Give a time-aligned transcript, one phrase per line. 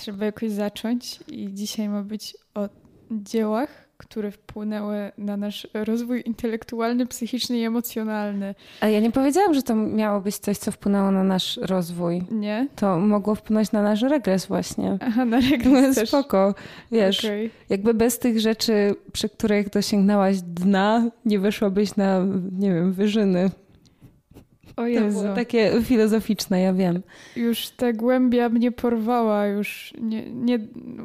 [0.00, 2.68] trzeba jakoś zacząć i dzisiaj ma być o
[3.10, 8.54] dziełach, które wpłynęły na nasz rozwój intelektualny, psychiczny i emocjonalny.
[8.80, 12.22] A ja nie powiedziałam, że to miało być coś, co wpłynęło na nasz rozwój.
[12.30, 12.68] Nie?
[12.76, 14.98] To mogło wpłynąć na nasz regres właśnie.
[15.00, 16.08] Aha, na regres też.
[16.08, 16.54] Spoko.
[16.92, 17.50] Wiesz, okay.
[17.68, 22.20] jakby bez tych rzeczy, przy których dosięgnęłaś dna, nie wyszłabyś na,
[22.52, 23.50] nie wiem, wyżyny.
[24.76, 25.22] O Jezu.
[25.22, 27.02] To takie filozoficzne, ja wiem.
[27.36, 30.30] Już ta głębia mnie porwała, już nie...
[30.30, 30.58] nie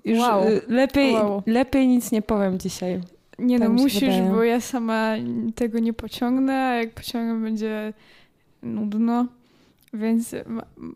[0.05, 0.47] już wow.
[0.47, 1.43] Y, lepiej, wow.
[1.45, 3.01] lepiej nic nie powiem dzisiaj.
[3.39, 4.29] Nie tak no, musisz, wydaje.
[4.31, 5.13] bo ja sama
[5.55, 7.93] tego nie pociągnę, a jak pociągnę będzie
[8.63, 9.27] nudno.
[9.93, 10.35] Więc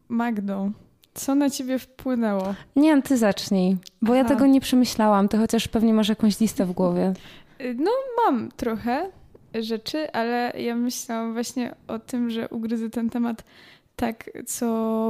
[0.09, 0.71] Magdo,
[1.13, 2.55] co na ciebie wpłynęło?
[2.75, 4.17] Nie, ty zacznij, bo Aha.
[4.17, 5.27] ja tego nie przemyślałam.
[5.27, 7.13] Ty chociaż pewnie masz jakąś listę w głowie.
[7.61, 9.09] Y, no, mam trochę
[9.59, 13.43] rzeczy, ale ja myślałam właśnie o tym, że ugryzę ten temat
[13.99, 14.65] tak, co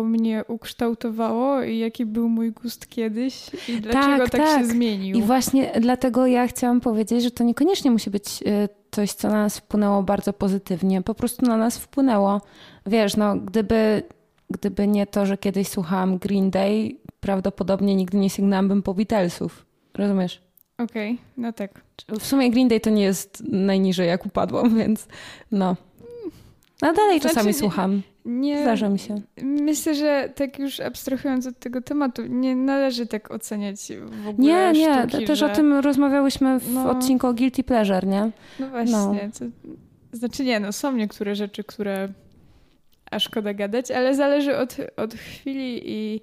[0.05, 5.17] mnie ukształtowało i jaki był mój gust kiedyś i dlaczego tak, tak, tak, się zmienił.
[5.17, 9.33] I właśnie dlatego ja chciałam powiedzieć, że to niekoniecznie musi być y, coś, co na
[9.33, 11.02] nas wpłynęło bardzo pozytywnie.
[11.02, 12.41] Po prostu na nas wpłynęło.
[12.85, 14.03] Wiesz, no gdyby,
[14.50, 19.66] gdyby nie to, że kiedyś słuchałam Green Day, prawdopodobnie nigdy nie sięgnęłabym po Beatlesów.
[19.94, 20.41] Rozumiesz?
[20.80, 21.81] Okej, okay, no tak.
[22.19, 25.08] W sumie Green Day to nie jest najniżej jak upadłam, więc
[25.52, 25.75] no.
[26.81, 28.02] A dalej znaczy, czasami słucham.
[28.25, 29.22] Nie, Zdarza mi się.
[29.41, 33.91] Myślę, że tak już abstrahując od tego tematu, nie należy tak oceniać
[34.23, 35.52] w ogóle Nie, nie, sztuki, też że...
[35.52, 38.31] o tym rozmawiałyśmy w no, odcinku o Guilty Pleasure, nie?
[38.59, 38.94] No właśnie.
[38.94, 39.16] No.
[39.39, 39.45] To,
[40.17, 42.09] znaczy nie, no są niektóre rzeczy, które
[43.11, 46.22] a szkoda gadać, ale zależy od, od chwili i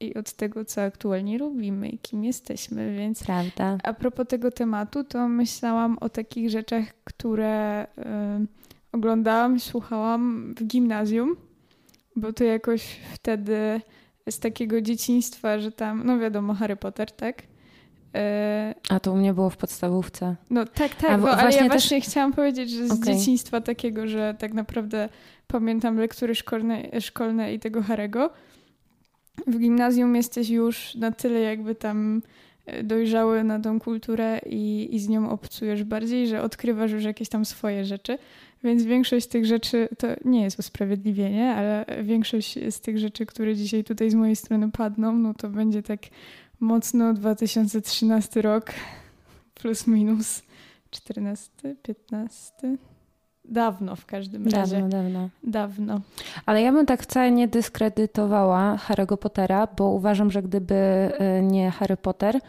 [0.00, 3.78] i od tego, co aktualnie robimy i kim jesteśmy, więc Prawda.
[3.82, 8.46] a propos tego tematu, to myślałam o takich rzeczach, które y,
[8.92, 11.36] oglądałam, słuchałam w gimnazjum,
[12.16, 13.80] bo to jakoś wtedy
[14.30, 17.42] z takiego dzieciństwa, że tam, no wiadomo, Harry Potter, tak?
[17.42, 17.46] Y,
[18.88, 20.36] a to u mnie było w podstawówce.
[20.50, 21.68] No tak, tak, no, ale ja też...
[21.68, 23.14] właśnie chciałam powiedzieć, że z okay.
[23.14, 25.08] dzieciństwa takiego, że tak naprawdę
[25.46, 28.30] pamiętam lektury szkolne, szkolne i tego Harego,
[29.46, 32.22] w gimnazjum jesteś już na tyle jakby tam
[32.66, 37.28] e, dojrzały na tą kulturę i, i z nią obcujesz bardziej, że odkrywasz już jakieś
[37.28, 38.18] tam swoje rzeczy.
[38.64, 43.84] Więc większość tych rzeczy, to nie jest usprawiedliwienie, ale większość z tych rzeczy, które dzisiaj
[43.84, 46.00] tutaj z mojej strony padną, no to będzie tak
[46.60, 48.72] mocno 2013 rok,
[49.60, 50.42] plus minus
[50.90, 51.50] 14,
[51.82, 52.76] 15.
[53.48, 54.80] Dawno w każdym razie.
[54.80, 55.28] Dawno, dawno.
[55.42, 56.00] Dawno.
[56.46, 60.74] Ale ja bym tak wcale nie dyskredytowała Harry'ego Pottera, bo uważam, że gdyby
[61.38, 62.40] y, nie Harry Potter,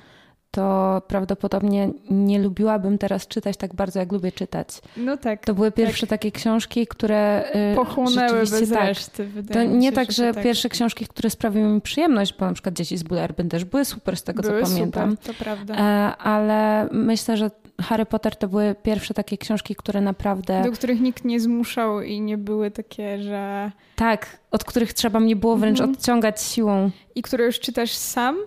[0.52, 4.68] to prawdopodobnie nie lubiłabym teraz czytać tak bardzo, jak lubię czytać.
[4.97, 5.46] No tak.
[5.46, 6.19] To były pierwsze tak.
[6.19, 9.30] takie książki, które y, pochłonęły bez tak, reszty.
[9.53, 10.44] To nie się, tak, że, że tak.
[10.44, 14.18] pierwsze książki, które sprawiły mi przyjemność, bo na przykład Dzieci z Bullerbyn też były super
[14.18, 15.12] z tego, były co pamiętam.
[15.12, 15.75] Super, to prawda.
[15.75, 20.63] E, ale myślę, że Harry Potter to były pierwsze takie książki, które naprawdę.
[20.63, 23.72] Do których nikt nie zmuszał i nie były takie, że.
[23.96, 25.97] Tak, od których trzeba mnie było wręcz mhm.
[25.97, 26.91] odciągać siłą.
[27.16, 28.38] I które już czytasz sam,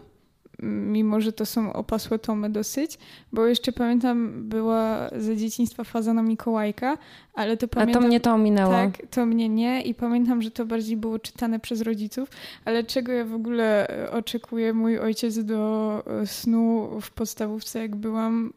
[0.63, 2.99] mimo że to są opasłe tomy dosyć,
[3.33, 6.99] bo jeszcze pamiętam, była ze dzieciństwa faza na Mikołajka,
[7.35, 8.03] ale to pamiętam...
[8.03, 8.73] A to mnie to ominęło.
[8.73, 12.29] Tak, to mnie nie i pamiętam, że to bardziej było czytane przez rodziców,
[12.65, 18.53] ale czego ja w ogóle oczekuję, mój ojciec do snu w podstawówce, jak byłam,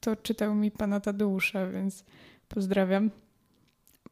[0.00, 2.04] to czytał mi pana Tadeusza, więc
[2.48, 3.10] pozdrawiam.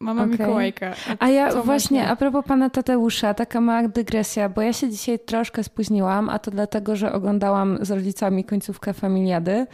[0.04, 0.32] Mama okay.
[0.32, 0.94] Mikołajka.
[1.18, 5.18] A, a ja właśnie, a propos pana Tadeusza, taka mała dygresja, bo ja się dzisiaj
[5.18, 9.66] troszkę spóźniłam, a to dlatego, że oglądałam z rodzicami końcówkę Familiady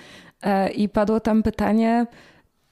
[0.42, 2.06] e, i padło tam pytanie,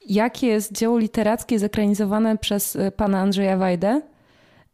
[0.05, 4.01] jakie jest dzieło literackie zekranizowane przez e, pana Andrzeja Wajdę?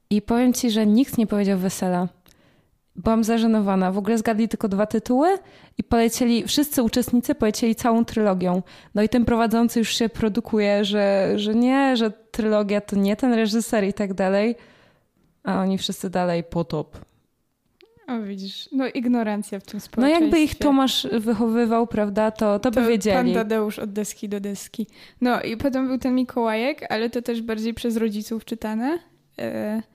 [0.09, 2.07] I powiem ci, że nikt nie powiedział wesela.
[2.95, 3.91] Byłam zażenowana.
[3.91, 5.37] W ogóle zgadli tylko dwa tytuły
[5.77, 8.61] i polecieli, wszyscy uczestnicy polecieli całą trylogią.
[8.95, 13.33] No i ten prowadzący już się produkuje, że, że nie, że trylogia to nie ten
[13.33, 14.55] reżyser i tak dalej.
[15.43, 16.97] A oni wszyscy dalej potop.
[18.07, 20.19] O widzisz, no ignorancja w tym społeczeństwie.
[20.19, 23.33] No jakby ich Tomasz wychowywał, prawda, to, to, to by wiedzieli.
[23.33, 24.87] Pan Tadeusz od deski do deski.
[25.21, 28.99] No i potem był ten Mikołajek, ale to też bardziej przez rodziców czytane.
[29.37, 29.94] Yy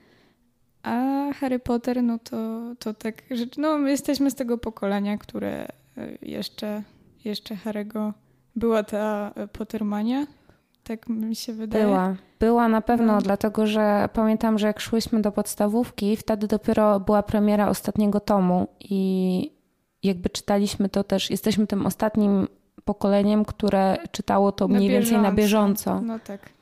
[0.83, 2.37] a Harry Potter, no to,
[2.79, 3.23] to tak,
[3.59, 5.67] no my jesteśmy z tego pokolenia, które
[5.97, 6.83] e, jeszcze,
[7.25, 8.13] jeszcze Harry'ego
[8.57, 10.27] była ta e, Pottermania,
[10.85, 11.85] tak mi się wydaje.
[11.85, 13.21] Była, była na pewno, no.
[13.21, 19.53] dlatego że pamiętam, że jak szłyśmy do podstawówki, wtedy dopiero była premiera ostatniego tomu i
[20.03, 22.49] jakby czytaliśmy to też, jesteśmy tym ostatnim
[22.85, 26.01] pokoleniem, które czytało to mniej więcej na bieżąco.
[26.01, 26.60] No tak.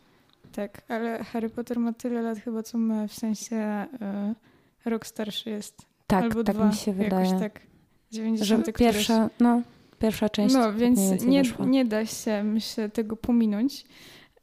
[0.59, 3.87] Tak, ale Harry Potter ma tyle lat chyba co my, w sensie
[4.85, 5.87] y, rok starszy jest.
[6.07, 7.39] Tak, Albo tak dwa, mi się wydaje.
[7.41, 7.61] tak.
[8.11, 8.67] 90.
[8.67, 9.63] Że pierwsza, no,
[9.99, 10.55] pierwsza część.
[10.55, 13.85] No, więc nie, nie da się, myślę, tego pominąć.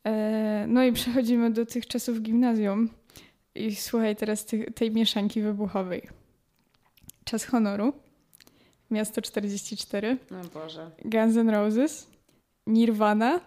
[0.03, 2.89] E, no i przechodzimy do tych czasów gimnazjum.
[3.55, 6.01] I słuchaj teraz tej, tej mieszanki wybuchowej.
[7.23, 7.93] Czas honoru.
[8.91, 10.17] Miasto 44.
[10.31, 10.91] O Boże.
[11.05, 12.07] Guns N' Roses.
[12.67, 13.39] Nirvana.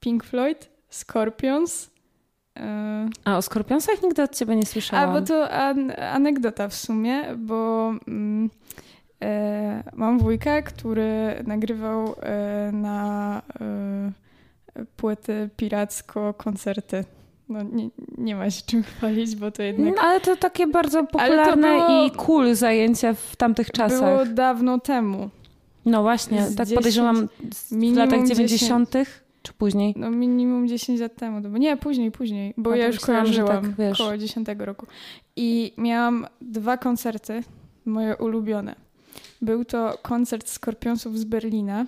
[0.00, 0.70] Pink Floyd.
[0.90, 1.91] Scorpions.
[3.24, 5.10] A o Scorpionsach nigdy od ciebie nie słyszałam.
[5.10, 8.50] A bo to an anegdota w sumie, bo mm,
[9.22, 17.04] e, mam wujka, który nagrywał e, na e, płyty piracko koncerty.
[17.48, 17.88] No nie,
[18.18, 19.96] nie ma się czym chwalić, bo to jednak...
[19.96, 22.04] No, ale to takie bardzo popularne było...
[22.04, 24.00] i cool zajęcia w tamtych czasach.
[24.00, 25.30] Było dawno temu.
[25.84, 27.28] No właśnie, z tak 10, podejrzewam
[27.70, 28.92] w latach 90.
[28.92, 29.08] 10,
[29.42, 29.94] czy później?
[29.96, 31.40] No minimum 10 lat temu.
[31.40, 32.54] Bo nie, później, później.
[32.56, 34.00] Bo no ja już kojarzyłam tak, wiesz.
[34.00, 34.86] około 10 roku.
[35.36, 37.42] I miałam dwa koncerty,
[37.84, 38.74] moje ulubione.
[39.42, 41.86] Był to koncert Skorpionsów z Berlina,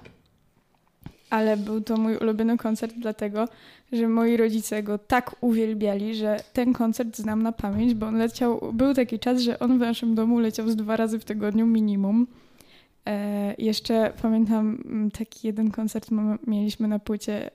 [1.31, 3.49] ale był to mój ulubiony koncert dlatego,
[3.93, 8.73] że moi rodzice go tak uwielbiali, że ten koncert znam na pamięć, bo on leciał,
[8.73, 12.27] był taki czas, że on w naszym domu leciał z dwa razy w tygodniu minimum.
[13.09, 16.11] E, jeszcze pamiętam mm, taki jeden koncert
[16.47, 17.51] mieliśmy na płycie,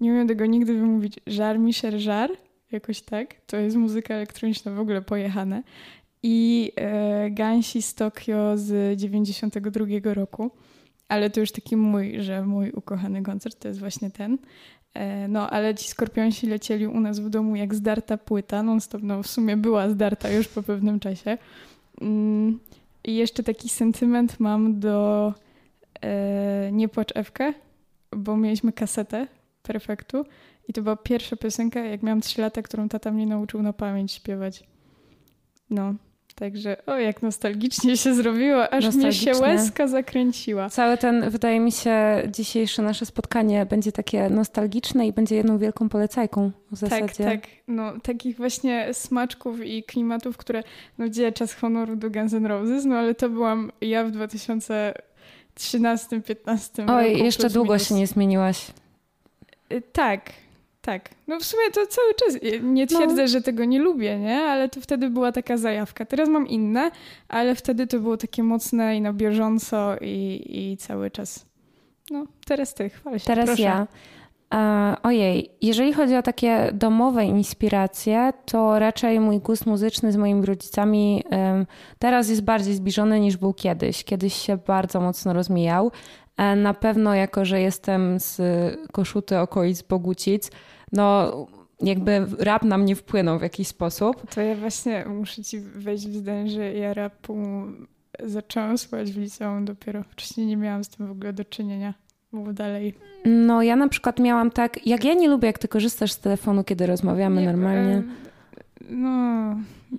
[0.00, 2.30] nie umiem tego nigdy wymówić, Żar Misher Żar,
[2.72, 5.62] jakoś tak, to jest muzyka elektroniczna w ogóle pojechane.
[6.22, 10.50] I e, Gansi z Tokio z 92 roku,
[11.08, 14.38] ale to już taki mój, że mój ukochany koncert to jest właśnie ten.
[14.94, 19.02] E, no, ale ci skorpionsi lecieli u nas w domu jak zdarta płyta, non stop,
[19.02, 21.38] no w sumie była zdarta już po pewnym czasie.
[23.08, 25.34] I jeszcze taki sentyment mam do
[26.02, 27.54] e, Nie płacz Ewkę,
[28.16, 29.26] bo mieliśmy kasetę
[29.62, 30.24] Perfektu
[30.68, 34.12] i to była pierwsza piosenka, jak miałam 3 lata, którą tata mnie nauczył na pamięć
[34.12, 34.64] śpiewać.
[35.70, 35.94] No,
[36.38, 40.70] Także o, jak nostalgicznie się zrobiło, aż mnie się łezka zakręciła.
[40.70, 45.88] Całe ten, wydaje mi się, dzisiejsze nasze spotkanie będzie takie nostalgiczne i będzie jedną wielką
[45.88, 47.24] polecajką w tak, zasadzie.
[47.24, 47.50] Tak, tak.
[47.68, 50.62] No, takich właśnie smaczków i klimatów, które,
[50.98, 54.94] no gdzie czas honoru do Guns N' Roses, no ale to byłam ja w 2013-15
[56.78, 56.92] roku.
[56.92, 57.88] Oj, jeszcze długo minus.
[57.88, 58.66] się nie zmieniłaś.
[59.72, 60.30] Y, tak,
[60.88, 61.10] tak.
[61.26, 62.42] No w sumie to cały czas.
[62.62, 62.98] Nie no.
[62.98, 63.28] twierdzę, no.
[63.28, 64.36] że tego nie lubię, nie?
[64.36, 66.04] Ale to wtedy była taka zajawka.
[66.04, 66.90] Teraz mam inne,
[67.28, 71.46] ale wtedy to było takie mocne i na bieżąco i, i cały czas.
[72.10, 73.26] No, teraz ty, chwal się.
[73.26, 73.62] Teraz proszę.
[73.62, 73.86] ja.
[75.02, 81.24] ojej, jeżeli chodzi o takie domowe inspiracje, to raczej mój gust muzyczny z moimi rodzicami
[81.98, 84.04] teraz jest bardziej zbliżony niż był kiedyś.
[84.04, 85.92] Kiedyś się bardzo mocno rozmijał.
[86.36, 88.40] E, na pewno, jako że jestem z
[88.92, 90.50] Koszuty, okolic Bogucic,
[90.92, 91.32] no
[91.80, 94.30] jakby rap na mnie wpłynął w jakiś sposób.
[94.34, 97.36] To ja właśnie muszę ci wejść w zdanie, że ja rapu
[98.24, 100.02] zaczęłam słuchać w liceum dopiero.
[100.02, 101.94] Wcześniej nie miałam z tym w ogóle do czynienia.
[102.32, 102.94] Było dalej.
[103.24, 106.64] No ja na przykład miałam tak, jak ja nie lubię, jak ty korzystasz z telefonu,
[106.64, 108.02] kiedy rozmawiamy nie, normalnie.
[108.90, 109.56] no,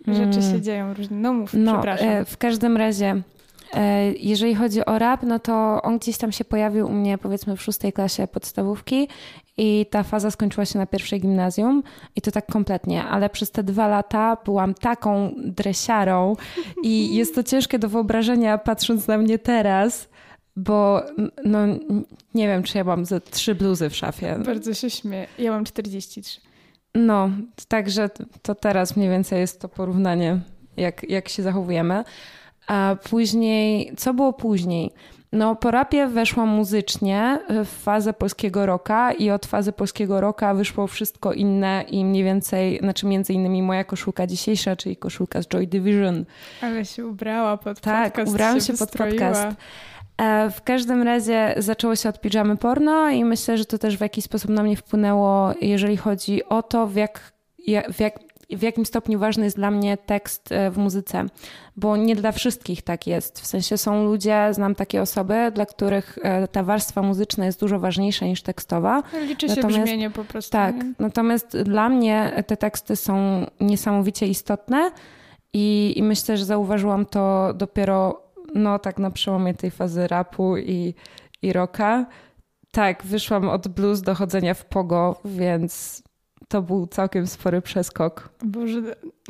[0.08, 0.52] rzeczy mm.
[0.52, 1.18] się dzieją różne.
[1.18, 2.08] No mów, no, przepraszam.
[2.08, 3.22] E, w każdym razie
[3.74, 7.56] E, jeżeli chodzi o rap, no to on gdzieś tam się pojawił u mnie powiedzmy
[7.56, 9.08] w szóstej klasie podstawówki
[9.60, 11.84] i ta faza skończyła się na pierwszej gimnazjum
[12.16, 16.36] i to tak kompletnie, ale przez te dwa lata byłam taką dresiarą
[16.84, 20.10] i jest to ciężkie do wyobrażenia patrząc na mnie teraz,
[20.56, 21.02] bo
[21.46, 21.60] no
[22.34, 24.40] nie wiem, czy ja mam ze trzy bluzy w szafie.
[24.46, 25.28] Bardzo się śmieję.
[25.40, 26.42] Ja mam 43.
[26.96, 27.30] No,
[27.68, 28.10] także
[28.42, 30.40] to teraz mniej więcej jest to porównanie,
[30.78, 32.04] jak, jak się zachowujemy.
[32.68, 34.92] A później, co było później?
[35.32, 40.88] No, po rapie weszłam muzycznie w fazę polskiego rocka i od fazy polskiego rocka wyszło
[40.88, 45.68] wszystko inne i mniej więcej, znaczy między innymi moja koszulka dzisiejsza, czyli koszulka z Joy
[45.68, 46.26] Division.
[46.62, 48.16] Ale się ubrała pod tak, podcast.
[48.16, 49.48] Tak, ubrałam się, się pod podcast.
[50.18, 54.02] E, w każdym razie zaczęło się od pijamy porno i myślę, że to też w
[54.02, 57.34] jakiś sposób na mnie wpłynęło, jeżeli chodzi o to, w jak,
[57.94, 58.20] w jak
[58.58, 61.26] w jakim stopniu ważny jest dla mnie tekst e, w muzyce,
[61.76, 63.40] bo nie dla wszystkich tak jest.
[63.40, 67.80] W sensie są ludzie, znam takie osoby, dla których e, ta warstwa muzyczna jest dużo
[67.80, 69.04] ważniejsza niż tekstowa.
[69.28, 70.52] Liczy się natomiast, brzmienie po prostu.
[70.52, 70.94] Tak, nie?
[71.00, 74.92] natomiast dla mnie te teksty są niesamowicie istotne
[75.54, 80.94] i, i myślę, że zauważyłam to dopiero no tak na przełomie tej fazy rapu i,
[81.42, 82.06] i rocka.
[82.72, 86.04] Tak, wyszłam od blues do chodzenia w pogo, więc
[86.50, 88.30] to był całkiem spory przeskok.
[88.44, 88.82] Boże,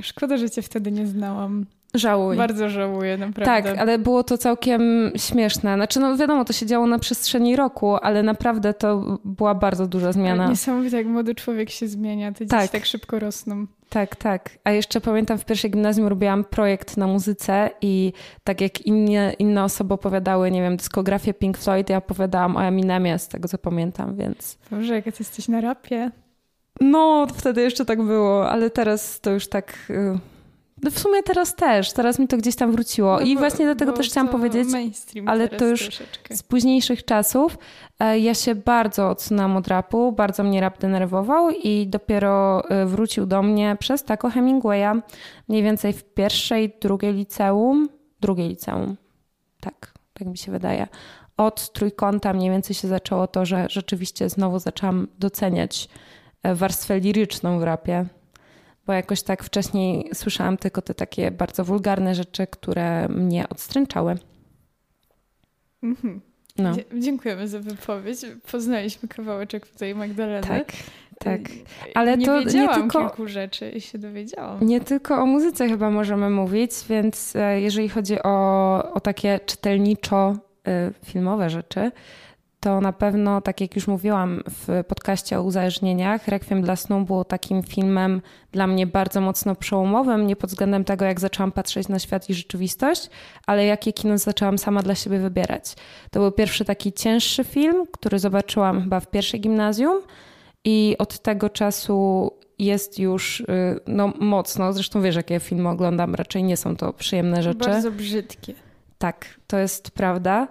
[0.02, 1.66] szkoda, że cię wtedy nie znałam.
[1.94, 2.38] Żałuj.
[2.38, 3.64] Bardzo żałuję, naprawdę.
[3.72, 5.76] Tak, ale było to całkiem śmieszne.
[5.76, 10.12] Znaczy, no wiadomo, to się działo na przestrzeni roku, ale naprawdę to była bardzo duża
[10.12, 10.50] zmiana.
[10.50, 12.32] Niesamowite, jak młody człowiek się zmienia.
[12.32, 12.62] Te tak.
[12.62, 13.66] dzieci tak szybko rosną.
[13.90, 14.50] Tak, tak.
[14.64, 19.64] A jeszcze pamiętam w pierwszej gimnazjum robiłam projekt na muzyce i tak jak inne, inne
[19.64, 24.16] osoby opowiadały, nie wiem, dyskografię Pink Floyd, ja opowiadałam o Eminemie z tego, co pamiętam,
[24.16, 24.58] więc...
[24.72, 26.12] Boże, jak jesteś na rapie.
[26.82, 29.74] No, wtedy jeszcze tak było, ale teraz to już tak...
[29.90, 30.20] Y,
[30.84, 33.16] no w sumie teraz też, teraz mi to gdzieś tam wróciło.
[33.16, 34.70] No I bo, właśnie dlatego też chciałam powiedzieć,
[35.26, 36.38] ale to już troszeczkę.
[36.38, 37.58] z późniejszych czasów.
[38.00, 43.26] E, ja się bardzo odsunęłam od rapu, bardzo mnie rap denerwował i dopiero e, wrócił
[43.26, 45.02] do mnie przez tako Hemingwaya,
[45.48, 47.90] mniej więcej w pierwszej, drugiej liceum,
[48.22, 48.96] drugiej liceum,
[49.60, 50.88] tak, tak mi się wydaje.
[51.38, 55.90] Od trójkąta mniej więcej się zaczęło to, że rzeczywiście znowu zaczęłam doceniać
[56.44, 58.06] warstwę liryczną w rapie
[58.90, 64.16] bo jakoś tak wcześniej słyszałam tylko te takie bardzo wulgarne rzeczy, które mnie odstręczały.
[65.84, 66.22] Mhm.
[66.58, 66.72] No.
[67.00, 68.20] Dziękujemy za wypowiedź.
[68.52, 70.48] Poznaliśmy kawałeczek tutaj Magdaleny.
[70.48, 70.72] Tak,
[71.20, 71.42] tak.
[71.96, 74.68] Ale nie to nie tylko kilku rzeczy i się dowiedziałam.
[74.68, 80.38] Nie tylko o muzyce chyba możemy mówić, więc e, jeżeli chodzi o, o takie czytelniczo
[80.68, 81.92] e, filmowe rzeczy,
[82.60, 87.26] to na pewno, tak jak już mówiłam w podcaście o uzależnieniach, Requiem dla snu było
[87.26, 92.00] takim filmem dla mnie bardzo mocno przełomowym, nie pod względem tego, jak zaczęłam patrzeć na
[92.00, 93.10] świat i rzeczywistość,
[93.46, 95.76] ale jakie kino zaczęłam sama dla siebie wybierać.
[96.12, 100.02] To był pierwszy taki cięższy film, który zobaczyłam chyba w pierwszej gimnazjum
[100.66, 103.46] i od tego czasu jest już y,
[103.88, 107.70] no, mocno, zresztą wiesz, jakie filmy oglądam, raczej nie są to przyjemne rzeczy.
[107.70, 108.54] Bardzo brzydkie.
[108.98, 110.48] Tak, to jest prawda.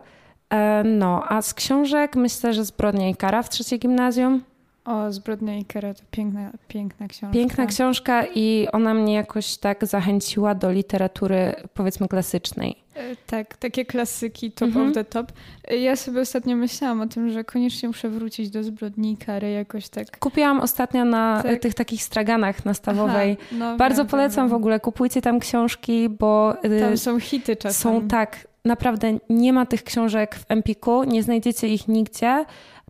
[0.50, 4.42] E, no, a z książek myślę, że Zbrodnia i kara w trzeciej gimnazjum.
[4.84, 7.34] O, Zbrodnia i kara to piękna, piękna książka.
[7.34, 12.76] Piękna książka i ona mnie jakoś tak zachęciła do literatury powiedzmy klasycznej.
[12.94, 14.88] E, tak, takie klasyki top mhm.
[14.88, 15.32] of the top.
[15.80, 19.88] Ja sobie ostatnio myślałam o tym, że koniecznie muszę wrócić do Zbrodni i kary jakoś
[19.88, 20.18] tak.
[20.18, 21.60] Kupiłam ostatnio na tak.
[21.60, 23.36] tych takich straganach na Stawowej.
[23.40, 24.50] Aha, no Bardzo wiem, polecam wiem.
[24.50, 26.54] w ogóle, kupujcie tam książki, bo...
[26.80, 27.92] Tam są hity czasem.
[27.92, 32.44] Są tak, naprawdę nie ma tych książek w Empiku, nie znajdziecie ich nigdzie.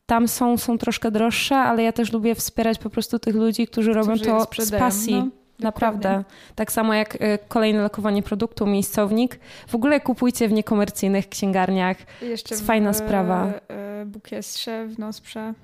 [0.07, 3.91] Tam są, są troszkę droższe, ale ja też lubię wspierać po prostu tych ludzi, którzy,
[3.91, 5.15] którzy robią to z pasji.
[5.15, 5.29] No.
[5.59, 6.25] Naprawdę.
[6.55, 9.41] Tak samo jak y, kolejne lokowanie produktu, miejscownik.
[9.69, 11.97] W ogóle kupujcie w niekomercyjnych księgarniach.
[12.23, 13.53] Jeszcze jest fajna sprawa.
[13.69, 15.55] E, Bukiestrze w Nosprze.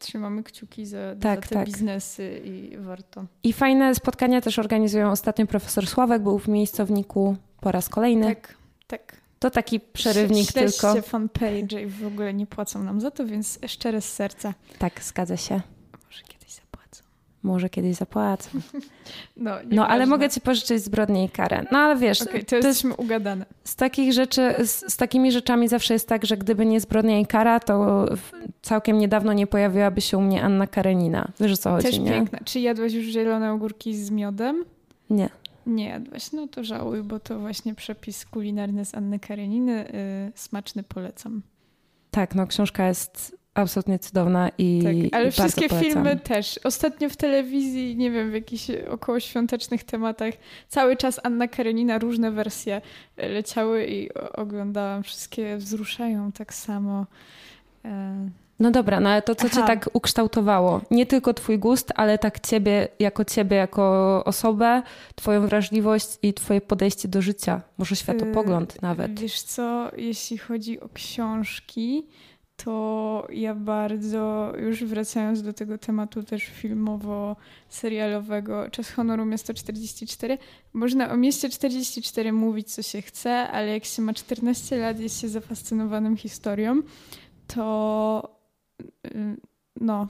[0.00, 1.66] Trzymamy kciuki za, tak, za te tak.
[1.66, 3.24] biznesy i warto.
[3.42, 8.26] I fajne spotkania też organizują ostatnio profesor Sławek, był w miejscowniku po raz kolejny.
[8.26, 8.57] Tak.
[8.88, 9.16] Tak.
[9.38, 11.02] To taki przerywnik Śledźcie tylko.
[11.02, 14.54] fanpage i w ogóle nie płacą nam za to, więc szczere z serca.
[14.78, 15.60] Tak, zgadza się.
[16.06, 17.02] Może kiedyś zapłacą.
[17.42, 18.50] Może kiedyś zapłacą.
[19.36, 21.64] No, no ale mogę ci pożyczyć zbrodnię i karę.
[21.72, 23.46] No ale wiesz, okay, to, to jesteśmy jest, ugadane.
[23.64, 27.26] Z takich rzeczy, z, z, takimi rzeczami zawsze jest tak, że gdyby nie zbrodnia i
[27.26, 28.06] kara, to
[28.62, 31.28] całkiem niedawno nie pojawiłaby się u mnie Anna Karenina.
[31.40, 32.38] Wiesz o co chodzi, Też piękna.
[32.44, 34.64] Czy jadłaś już zielone ogórki z miodem?
[35.10, 35.28] Nie.
[35.68, 39.92] Nie jadłaś, no to żałuj, bo to właśnie przepis kulinarny z Anny Kareniny.
[40.26, 41.42] Yy, smaczny polecam.
[42.10, 46.60] Tak, no książka jest absolutnie cudowna i Tak, ale i wszystkie filmy też.
[46.64, 50.34] Ostatnio w telewizji, nie wiem, w jakichś okołoświątecznych tematach,
[50.68, 52.80] cały czas Anna Karenina, różne wersje
[53.16, 55.02] leciały i oglądałam.
[55.02, 57.06] Wszystkie wzruszają tak samo.
[57.84, 57.90] Yy.
[58.60, 59.56] No dobra, no ale to, co Aha.
[59.56, 64.82] cię tak ukształtowało, nie tylko twój gust, ale tak ciebie, jako ciebie, jako osobę,
[65.14, 69.20] twoją wrażliwość i twoje podejście do życia, może światopogląd yy, nawet.
[69.20, 72.06] Wiesz co, jeśli chodzi o książki,
[72.56, 80.38] to ja bardzo, już wracając do tego tematu też filmowo-serialowego, Czas Honoru Miasto 44,
[80.72, 85.20] można o Mieście 44 mówić co się chce, ale jak się ma 14 lat, jest
[85.20, 86.82] się zafascynowanym historią,
[87.46, 88.37] to Y,
[89.80, 90.06] no,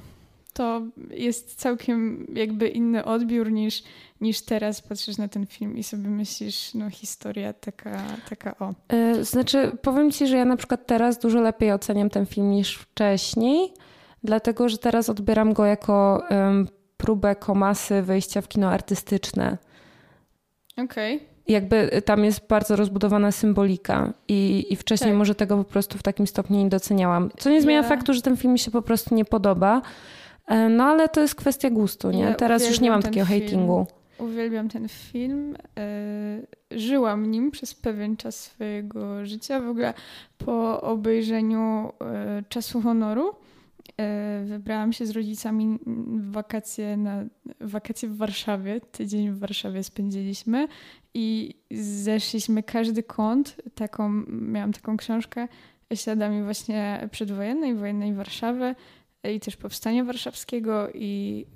[0.53, 3.83] to jest całkiem jakby inny odbiór niż,
[4.21, 8.75] niż teraz patrzysz na ten film i sobie myślisz, no historia taka, taka o.
[8.95, 12.77] Y, znaczy, powiem ci, że ja na przykład teraz dużo lepiej oceniam ten film niż
[12.77, 13.73] wcześniej,
[14.25, 19.59] dlatego że teraz odbieram go jako um, próbę komasy wejścia w kino artystyczne.
[20.77, 21.17] Okej.
[21.17, 25.19] Okay jakby tam jest bardzo rozbudowana symbolika i, i wcześniej tak.
[25.19, 27.31] może tego po prostu w takim stopniu nie doceniałam.
[27.39, 27.89] Co nie zmienia ja...
[27.89, 29.83] faktu, że ten film mi się po prostu nie podoba,
[30.47, 32.23] e, no ale to jest kwestia gustu, nie?
[32.23, 33.41] Ja Teraz już nie mam takiego film.
[33.41, 33.87] hatingu.
[34.19, 35.57] Uwielbiam ten film.
[35.79, 35.89] E,
[36.71, 39.61] żyłam nim przez pewien czas swojego życia.
[39.61, 39.95] W ogóle
[40.39, 43.35] po obejrzeniu e, Czasu Honoru
[44.45, 47.25] wybrałam się z rodzicami w wakacje, na,
[47.61, 48.81] wakacje w Warszawie.
[48.81, 50.69] Tydzień w Warszawie spędziliśmy
[51.15, 53.57] i zeszliśmy każdy kąt.
[53.75, 55.49] Taką, miałam taką książkę
[55.95, 58.75] śladami właśnie przedwojennej, wojennej Warszawy
[59.25, 61.47] i też powstania warszawskiego i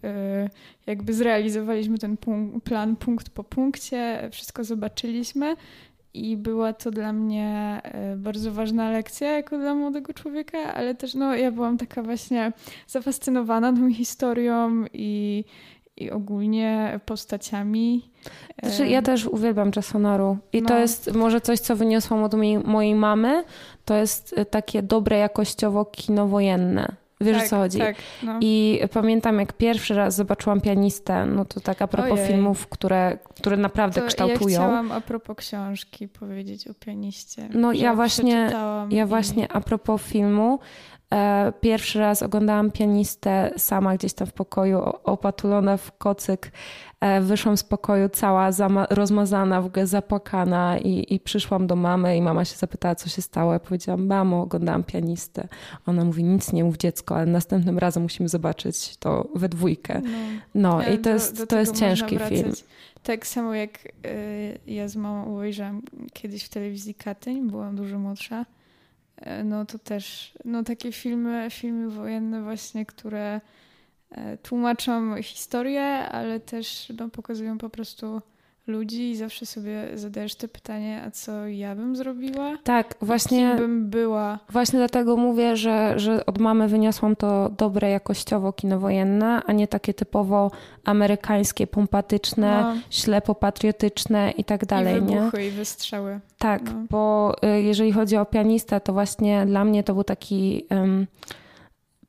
[0.46, 0.50] y,
[0.86, 2.16] jakby zrealizowaliśmy ten
[2.64, 5.56] plan punkt po punkcie, wszystko zobaczyliśmy
[6.14, 7.80] i była to dla mnie
[8.14, 12.52] y, bardzo ważna lekcja jako dla młodego człowieka, ale też no, ja byłam taka właśnie
[12.86, 15.44] zafascynowana tą historią i,
[15.96, 18.10] i ogólnie postaciami.
[18.62, 20.68] Znaczy, ja też uwielbiam czas honoru i no.
[20.68, 23.44] to jest może coś, co wyniosłam od mojej, mojej mamy,
[23.84, 27.01] to jest y, takie dobre jakościowo kino wojenne.
[27.22, 27.78] Wiesz tak, o co chodzi?
[27.78, 28.38] Tak, no.
[28.40, 32.26] I pamiętam, jak pierwszy raz zobaczyłam pianistę, no to tak a propos Ojej.
[32.26, 34.48] filmów, które, które naprawdę to kształtują.
[34.48, 37.48] Ja chciałam a propos książki powiedzieć o pianiście.
[37.54, 38.50] No ja właśnie,
[38.90, 39.06] ja i...
[39.06, 40.58] właśnie a propos filmu,
[41.60, 46.52] pierwszy raz oglądałam pianistę sama gdzieś tam w pokoju, opatulona w kocyk
[47.02, 48.50] E, wyszłam z pokoju cała
[48.90, 53.22] rozmazana, w ogóle zapłakana i, i przyszłam do mamy i mama się zapytała, co się
[53.22, 53.52] stało.
[53.52, 55.48] Ja powiedziałam, mamo, oglądałam pianistę.
[55.86, 60.00] Ona mówi, nic nie mów dziecko, ale następnym razem musimy zobaczyć to we dwójkę.
[60.54, 62.52] No, no i to jest, do, do to jest ciężki film.
[63.02, 68.44] Tak samo jak y, ja z mamą obejrzałam kiedyś w telewizji Katyń, byłam dużo młodsza.
[69.40, 73.40] Y, no to też, no takie filmy, filmy wojenne właśnie, które
[74.12, 78.22] E, tłumaczą historię, ale też no, pokazują po prostu
[78.66, 82.58] ludzi i zawsze sobie zadajesz to pytanie, a co ja bym zrobiła?
[82.64, 83.48] Tak, właśnie.
[83.48, 84.38] Kim bym była?
[84.50, 89.68] Właśnie dlatego mówię, że, że od mamy wyniosłam to dobre jakościowo kino wojenne, a nie
[89.68, 90.50] takie typowo
[90.84, 92.80] amerykańskie, pompatyczne, no.
[92.90, 94.96] ślepo patriotyczne i tak dalej.
[94.96, 95.46] I wybuchy, nie?
[95.46, 96.20] i wystrzały.
[96.38, 96.84] Tak, no.
[96.90, 100.66] bo y, jeżeli chodzi o pianistę, to właśnie dla mnie to był taki...
[100.70, 101.06] Um,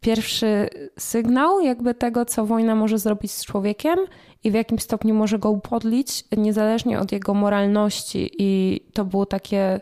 [0.04, 0.70] pierwszy
[1.00, 4.00] sygnał jakby tego, co wojna może zrobić z człowiekiem
[4.44, 8.32] i w jakim stopniu może go upodlić, niezależnie od jego moralności.
[8.38, 9.82] I to było takie.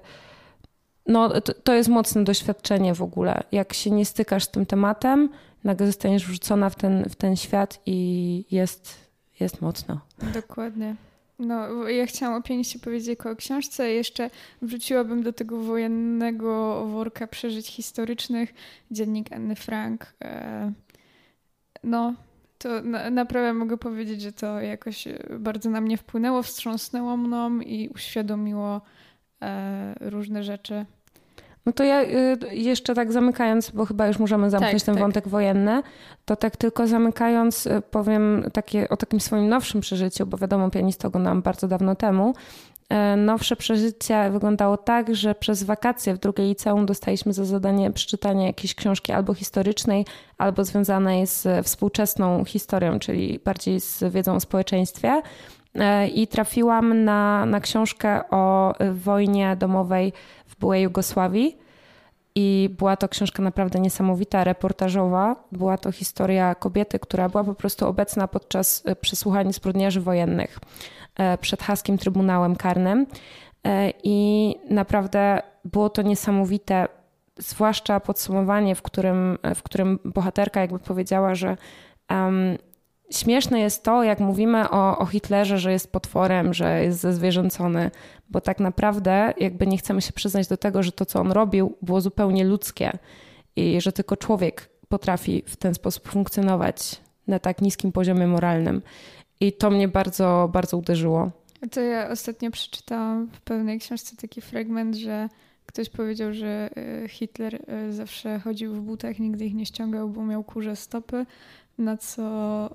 [1.07, 3.43] No, to, jest mocne doświadczenie w ogóle.
[3.51, 5.29] Jak się nie stykasz z tym tematem,
[5.63, 8.97] nagle zostaniesz wrzucona w ten, w ten świat i jest,
[9.39, 9.99] jest mocno.
[10.33, 10.95] Dokładnie.
[11.41, 13.91] No, ja chciałam o pianiście powiedzieć o książce.
[13.91, 14.29] Jeszcze
[14.61, 18.53] wrzuciłabym do tego wojennego worka przeżyć historycznych
[18.91, 20.13] dziennik Anny Frank.
[20.23, 20.71] E,
[21.83, 22.13] no,
[22.57, 25.07] to na, naprawdę mogę powiedzieć, że to jakoś
[25.39, 28.81] bardzo na mnie wpłynęło, wstrząsnęło mną i uświadomiło
[29.41, 30.85] e, różne rzeczy.
[31.65, 35.01] No to ja y, jeszcze tak zamykając, bo chyba już możemy zamknąć tak, ten tak.
[35.03, 35.81] wątek wojenny,
[36.25, 41.07] to tak tylko zamykając y, powiem takie, o takim swoim nowszym przeżyciu, bo wiadomo, pianistę
[41.07, 42.33] oglądałam bardzo dawno temu.
[42.91, 48.47] E, nowsze przeżycie wyglądało tak, że przez wakacje w drugiej liceum dostaliśmy za zadanie przeczytania
[48.47, 50.05] jakiejś książki albo historycznej,
[50.37, 55.21] albo związanej z współczesną historią, czyli bardziej z wiedzą o społeczeństwie.
[56.13, 60.13] I trafiłam na, na książkę o wojnie domowej
[60.61, 61.57] byłej Jugosławii.
[62.35, 65.35] I była to książka naprawdę niesamowita, reportażowa.
[65.51, 70.59] Była to historia kobiety, która była po prostu obecna podczas e, przesłuchań zbrodniarzy wojennych
[71.15, 73.07] e, przed haskim Trybunałem Karnym.
[73.67, 76.87] E, I naprawdę było to niesamowite,
[77.37, 81.57] zwłaszcza podsumowanie, w którym, w którym bohaterka jakby powiedziała, że
[82.09, 82.57] um,
[83.11, 87.91] śmieszne jest to, jak mówimy o, o Hitlerze, że jest potworem, że jest zezwierzęcony,
[88.29, 91.77] bo tak naprawdę jakby nie chcemy się przyznać do tego, że to, co on robił,
[91.81, 92.91] było zupełnie ludzkie
[93.55, 98.81] i że tylko człowiek potrafi w ten sposób funkcjonować na tak niskim poziomie moralnym.
[99.39, 101.31] I to mnie bardzo, bardzo uderzyło.
[101.71, 105.29] To ja ostatnio przeczytałam w pewnej książce taki fragment, że
[105.65, 106.69] ktoś powiedział, że
[107.03, 111.25] e, Hitler e, zawsze chodził w butach, nigdy ich nie ściągał, bo miał kurze stopy,
[111.77, 112.23] na co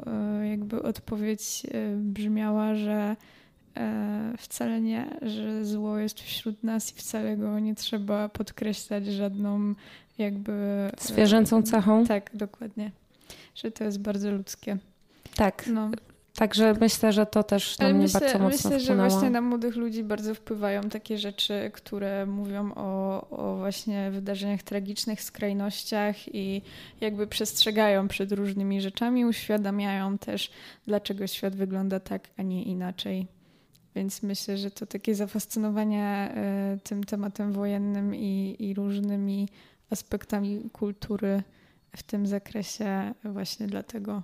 [0.07, 1.63] e, jakby odpowiedź
[1.97, 3.17] brzmiała, że
[3.77, 9.75] E, wcale nie, że zło jest wśród nas i wcale go nie trzeba podkreślać żadną
[10.19, 10.91] jakby...
[11.01, 12.07] Zwierzęcą cechą?
[12.07, 12.91] Tak, dokładnie.
[13.55, 14.79] Że to jest bardzo ludzkie.
[15.37, 15.65] Tak.
[15.73, 15.91] No.
[16.37, 19.11] Także myślę, że to też na mnie myślę, bardzo mocno Myślę, wpłynęło.
[19.11, 24.62] że właśnie na młodych ludzi bardzo wpływają takie rzeczy, które mówią o, o właśnie wydarzeniach
[24.62, 26.62] tragicznych, skrajnościach i
[27.01, 30.51] jakby przestrzegają przed różnymi rzeczami, uświadamiają też,
[30.87, 33.27] dlaczego świat wygląda tak, a nie inaczej.
[33.94, 39.49] Więc myślę, że to takie zafascynowanie e, tym tematem wojennym i, i różnymi
[39.90, 41.42] aspektami kultury
[41.96, 44.22] w tym zakresie właśnie dlatego.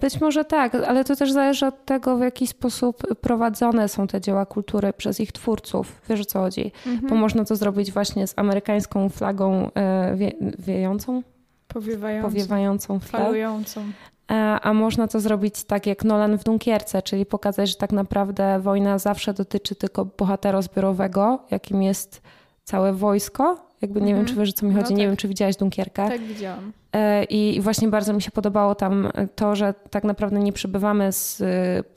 [0.00, 4.20] Być może tak, ale to też zależy od tego, w jaki sposób prowadzone są te
[4.20, 6.00] dzieła kultury przez ich twórców.
[6.08, 6.72] Wiesz o co chodzi?
[6.86, 7.10] Mhm.
[7.10, 11.22] Bo można to zrobić właśnie z amerykańską flagą e, wie, wiejącą,
[11.68, 13.84] powiewającą, powiewającą falującą.
[14.30, 18.60] E, a można to zrobić tak jak Nolan w Dunkierce, czyli pokazać, że tak naprawdę
[18.60, 22.22] wojna zawsze dotyczy tylko bohatera zbiorowego, jakim jest
[22.64, 23.66] całe wojsko.
[23.84, 24.92] Jakby nie wiem, czy wiesz, o co mi no chodzi.
[24.92, 25.10] No nie tak.
[25.10, 26.08] wiem, czy widziałaś Dunkierkę.
[26.08, 26.72] Tak, widziałam.
[26.92, 31.42] E, I właśnie bardzo mi się podobało tam to, że tak naprawdę nie przebywamy z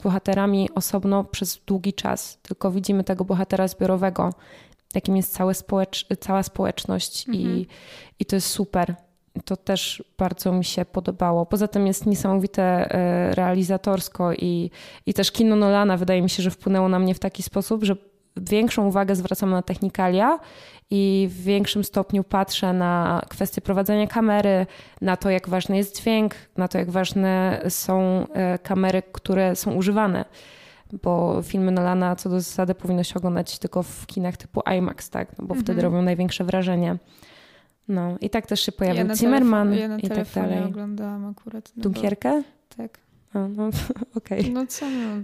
[0.03, 4.33] bohaterami osobno przez długi czas, tylko widzimy tego bohatera zbiorowego,
[4.95, 7.45] jakim jest całe społecz cała społeczność mhm.
[7.45, 7.67] i,
[8.19, 8.95] i to jest super.
[9.45, 11.45] To też bardzo mi się podobało.
[11.45, 14.71] Poza tym jest niesamowite e, realizatorsko i,
[15.05, 17.95] i też kino Nolana wydaje mi się, że wpłynęło na mnie w taki sposób, że
[18.41, 20.39] większą uwagę zwracam na technikalia
[20.89, 24.65] i w większym stopniu patrzę na kwestie prowadzenia kamery,
[25.01, 29.73] na to, jak ważny jest dźwięk, na to, jak ważne są e, kamery, które są
[29.73, 30.25] używane.
[31.03, 35.37] Bo filmy Nolana co do zasady powinno się oglądać tylko w kinach typu IMAX, tak?
[35.37, 35.63] No bo mhm.
[35.63, 36.97] wtedy robią największe wrażenie.
[37.87, 40.63] No i tak też się pojawił ja Zimmerman ja na i tak dalej.
[40.63, 41.71] oglądałam akurat.
[41.75, 42.43] No Dunkierkę?
[42.77, 42.99] Tak.
[43.33, 43.69] A, no,
[44.17, 44.39] okej.
[44.39, 44.51] Okay.
[44.51, 45.23] No co no.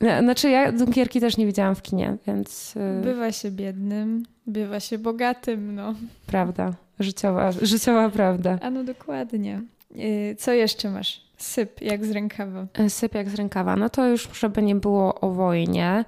[0.00, 2.76] Znaczy ja Dunkierki też nie widziałam w kinie, więc...
[2.76, 5.94] Y, bywa się biednym, bywa się bogatym, no.
[6.26, 6.72] Prawda.
[7.00, 8.58] Życiowa, życiowa prawda.
[8.62, 9.62] A no dokładnie.
[9.96, 11.24] Y, co jeszcze masz?
[11.38, 12.66] Syp jak z rękawa.
[12.80, 13.76] Y, syp jak z rękawa.
[13.76, 16.04] No to już, żeby nie było o wojnie.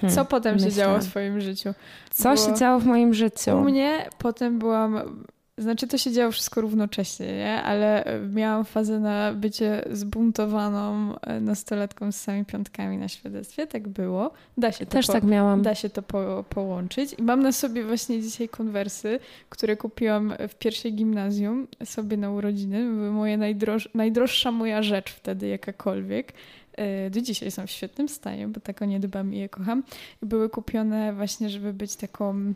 [0.00, 0.70] Hmm, Co potem myślę.
[0.70, 1.74] się działo w twoim życiu?
[2.10, 3.56] Co Bo się działo w moim życiu?
[3.56, 5.24] U mnie potem byłam
[5.58, 7.62] znaczy to się działo wszystko równocześnie, nie?
[7.62, 13.66] ale e, miałam fazę na bycie zbuntowaną e, nastolatką z samymi piątkami na świadectwie.
[13.66, 14.30] Tak było.
[14.58, 15.62] Da się to Też po, tak miałam.
[15.62, 17.14] Da się to po, połączyć.
[17.18, 22.84] I mam na sobie właśnie dzisiaj konwersy, które kupiłam w pierwszej gimnazjum sobie na urodziny.
[22.84, 26.32] Były moje najdroż, najdroższa moja rzecz wtedy jakakolwiek.
[26.72, 29.82] E, do dzisiaj są w świetnym stanie, bo tak o nie dbam i je kocham.
[30.22, 32.54] Były kupione właśnie, żeby być taką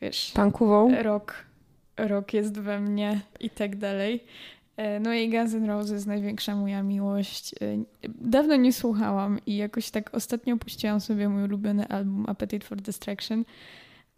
[0.00, 0.32] wiesz...
[0.34, 1.02] Pankową?
[1.02, 1.51] Rok
[1.96, 4.24] rok jest we mnie i tak dalej.
[4.76, 7.54] E, no i Guns N' Roses, największa moja miłość.
[7.54, 12.80] E, dawno nie słuchałam i jakoś tak ostatnio puściłam sobie mój ulubiony album Appetite for
[12.80, 13.44] Destruction.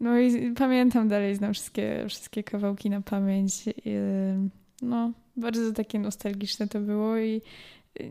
[0.00, 3.68] No i pamiętam dalej, znam wszystkie, wszystkie kawałki na pamięć.
[3.68, 3.72] E,
[4.82, 7.42] no, bardzo takie nostalgiczne to było i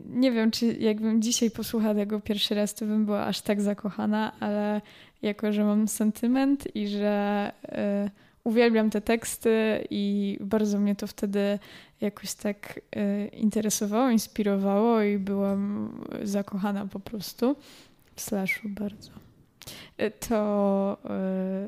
[0.06, 4.39] nie wiem, czy jakbym dzisiaj posłuchała tego pierwszy raz, to bym była aż tak zakochana,
[4.39, 4.82] ale
[5.21, 7.52] jako, że mam sentyment i że
[8.43, 11.60] uwielbiam te teksty i bardzo mnie to wtedy
[12.01, 15.91] jakoś tak y, interesowało, inspirowało i byłam
[16.23, 17.56] zakochana po prostu
[18.15, 19.12] w slashu bardzo.
[20.01, 20.97] Y, to,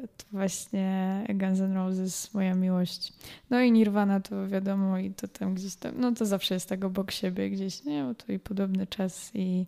[0.04, 3.14] y, to właśnie Guns N' Roses, moja miłość.
[3.50, 6.86] No i Nirvana to wiadomo i to tam gdzieś tam, no to zawsze jest tak
[6.86, 8.04] obok siebie gdzieś, nie?
[8.04, 9.66] Bo to i podobny czas i,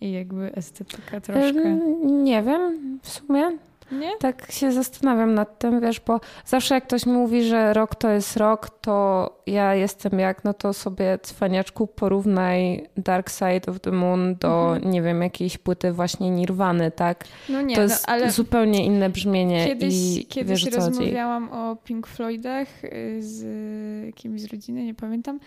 [0.00, 1.78] i jakby estetyka troszkę.
[2.04, 3.58] Nie wiem, w sumie
[3.92, 4.16] nie?
[4.18, 8.36] Tak się zastanawiam nad tym, wiesz, bo zawsze jak ktoś mówi, że rok to jest
[8.36, 14.34] rok, to ja jestem jak, no to sobie cwaniaczku porównaj Dark Side of the Moon
[14.34, 14.92] do, mhm.
[14.92, 17.24] nie wiem, jakiejś płyty właśnie Nirwany, tak?
[17.48, 21.76] No nie, to no, jest ale zupełnie inne brzmienie kiedyś, i kiedyś wiesz, rozmawiałam o
[21.76, 25.40] Pink Floydach y, z kimś z rodziny, nie pamiętam,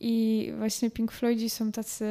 [0.00, 2.06] i właśnie Pink Floydzi są tacy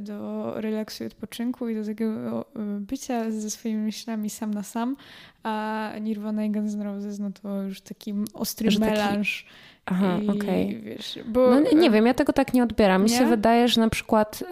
[0.00, 2.44] do relaksu i odpoczynku i do takiego e,
[2.80, 4.96] bycia ze swoimi myślami sam na sam,
[5.42, 9.44] a Nirvana i Guns N' Roses no to już taki ostry że melanż.
[9.44, 9.56] Taki...
[9.86, 10.80] Aha, okej.
[10.80, 11.50] Okay.
[11.50, 13.04] No nie, nie, wiem, ja tego tak nie odbieram.
[13.04, 13.18] Mi nie?
[13.18, 14.44] się wydaje, że na przykład...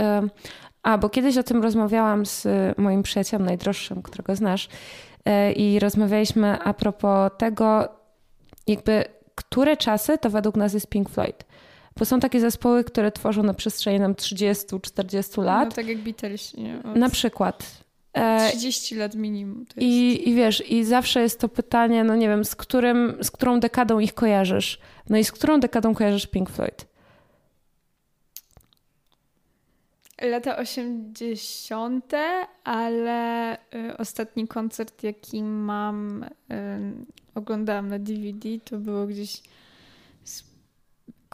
[0.83, 2.47] A, bo kiedyś o tym rozmawiałam z
[2.79, 4.69] moim przyjacielem najdroższym, którego znasz
[5.25, 7.89] e, i rozmawialiśmy a propos tego,
[8.67, 11.45] jakby które czasy to według nas jest Pink Floyd.
[11.99, 15.69] Bo są takie zespoły, które tworzą na przestrzeni nam 30-40 lat.
[15.69, 16.55] No tak jak Beatles.
[16.55, 16.79] Nie?
[16.85, 16.97] Od...
[16.97, 17.85] Na przykład.
[18.49, 19.67] 30 e, lat minimum.
[19.77, 23.61] I, I wiesz, i zawsze jest to pytanie, no nie wiem, z, którym, z którą
[23.61, 24.79] dekadą ich kojarzysz?
[25.09, 26.87] No i z którą dekadą kojarzysz Pink Floyd?
[30.23, 32.13] Lata 80.,
[32.65, 36.29] ale y, ostatni koncert, jaki mam, y,
[37.35, 39.43] oglądałam na DVD, to było gdzieś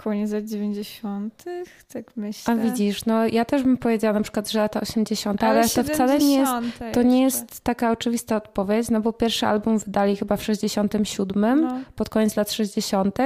[0.03, 1.45] koniec lat 90.,
[1.93, 2.55] tak myślę.
[2.55, 5.85] A widzisz, no ja też bym powiedziała na przykład, że lata 80., ale, ale to
[5.85, 6.53] wcale nie jest,
[6.93, 11.81] to nie jest taka oczywista odpowiedź, no bo pierwszy album wydali chyba w 67, no.
[11.97, 13.19] pod koniec lat 60.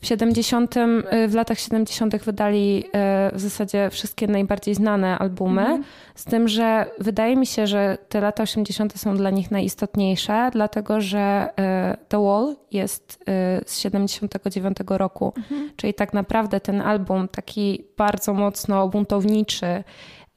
[0.00, 2.16] W 70, y, w latach 70.
[2.16, 2.90] wydali y,
[3.36, 5.84] w zasadzie wszystkie najbardziej znane albumy, mhm.
[6.14, 8.98] z tym, że wydaje mi się, że te lata 80.
[8.98, 11.48] są dla nich najistotniejsze, dlatego że
[11.92, 13.24] y, The Wall jest
[13.66, 15.70] z 79 roku, mhm.
[15.76, 19.84] czyli tak naprawdę ten album taki bardzo mocno buntowniczy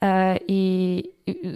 [0.02, 1.04] e, i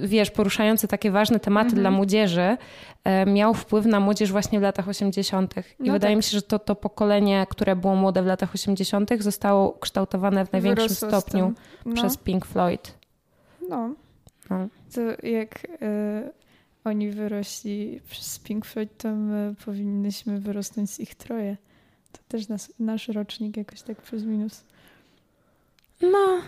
[0.03, 1.81] wiesz, poruszający takie ważne tematy mhm.
[1.81, 2.57] dla młodzieży,
[3.03, 5.53] e, miał wpływ na młodzież właśnie w latach 80.
[5.57, 6.17] I no wydaje tak.
[6.17, 10.51] mi się, że to, to pokolenie, które było młode w latach 80., zostało kształtowane w
[10.51, 11.53] największym Wyrosło stopniu
[11.85, 11.93] no.
[11.93, 12.97] przez Pink Floyd.
[13.69, 13.93] No.
[14.49, 14.67] no.
[14.93, 16.31] To jak y,
[16.83, 21.57] oni wyrośli przez Pink Floyd, to my powinnyśmy wyrosnąć z ich troje.
[22.11, 24.63] To też nas, nasz rocznik jakoś tak przez minus.
[26.01, 26.41] No.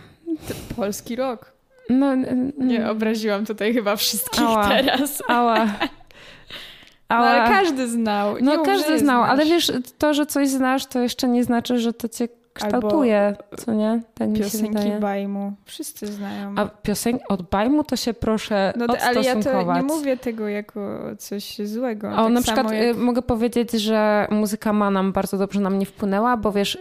[0.47, 1.54] To polski rok.
[1.89, 2.15] No,
[2.58, 5.23] nie obraziłam tutaj chyba wszystkich ała, teraz.
[5.28, 5.56] Ała.
[7.10, 7.26] ała.
[7.26, 8.36] No ale każdy znał.
[8.41, 9.32] No każdy znał, znasz.
[9.32, 13.58] ale wiesz, to, że coś znasz, to jeszcze nie znaczy, że to cię kształtuje, Albo
[13.58, 14.02] co nie?
[14.13, 15.54] Tak piosenki Bajmu.
[15.66, 16.56] Wszyscy znają.
[16.58, 21.00] A piosenki od Bajmu to się proszę no, Ale ja to nie mówię tego jako
[21.18, 22.12] coś złego.
[22.12, 22.84] O, tak na przykład jak...
[22.84, 26.78] Y, mogę powiedzieć, że muzyka ma nam bardzo dobrze na mnie wpłynęła, bo wiesz,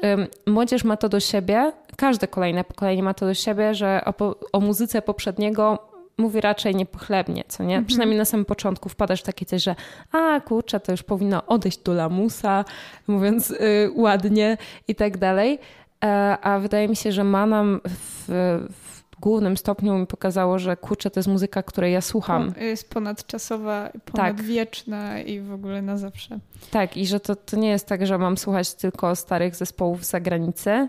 [0.46, 4.60] młodzież ma to do siebie, każde kolejne pokolenie ma to do siebie, że o, o
[4.60, 5.91] muzyce poprzedniego
[6.22, 7.74] mówi raczej niepochlebnie, co nie?
[7.74, 7.86] Mhm.
[7.86, 9.74] Przynajmniej na samym początku wpadasz w takie coś, że
[10.12, 12.64] a kurczę, to już powinno odejść do lamusa,
[13.06, 14.56] mówiąc y, ładnie
[14.88, 15.58] i tak dalej.
[16.04, 18.28] E, a wydaje mi się, że ma nam w,
[18.70, 22.54] w głównym stopniu mi pokazało, że kurczę, to jest muzyka, której ja słucham.
[22.60, 25.28] Jest ponadczasowa, ponadwieczna tak.
[25.28, 26.38] i w ogóle na zawsze.
[26.70, 30.10] Tak, i że to, to nie jest tak, że mam słuchać tylko starych zespołów z
[30.10, 30.88] zagranicy,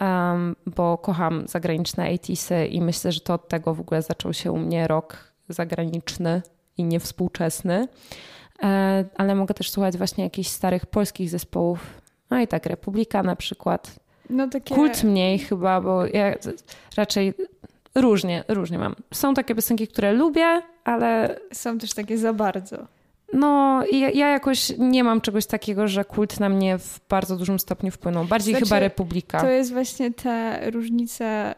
[0.00, 4.52] um, bo kocham zagraniczne 80 i myślę, że to od tego w ogóle zaczął się
[4.52, 5.16] u mnie rok
[5.48, 6.42] zagraniczny
[6.76, 7.88] i niewspółczesny.
[8.62, 12.00] E, ale mogę też słuchać właśnie jakichś starych polskich zespołów.
[12.30, 14.00] No i tak, Republika na przykład.
[14.30, 14.74] No takie...
[14.74, 16.34] Kult mniej chyba, bo ja
[16.96, 17.34] raczej
[17.94, 18.94] różnie, różnie mam.
[19.14, 21.38] Są takie piosenki, które lubię, ale...
[21.52, 22.76] Są też takie za bardzo.
[23.34, 27.58] No, ja, ja, jakoś nie mam czegoś takiego, że kult na mnie w bardzo dużym
[27.58, 28.24] stopniu wpłynął.
[28.24, 29.40] Bardziej znaczy, chyba Republika.
[29.40, 31.54] To jest właśnie ta różnica y,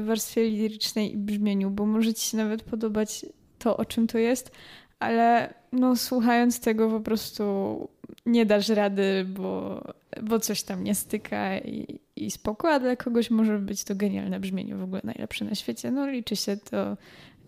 [0.00, 3.26] w warstwie lirycznej i brzmieniu, bo może ci się nawet podobać
[3.58, 4.50] to, o czym to jest,
[4.98, 7.88] ale no, słuchając tego po prostu
[8.26, 9.80] nie dasz rady, bo,
[10.22, 14.40] bo coś tam nie styka i, i spoko, a dla kogoś może być to genialne
[14.40, 15.90] brzmienie, w ogóle najlepsze na świecie.
[15.90, 16.96] No liczy się to,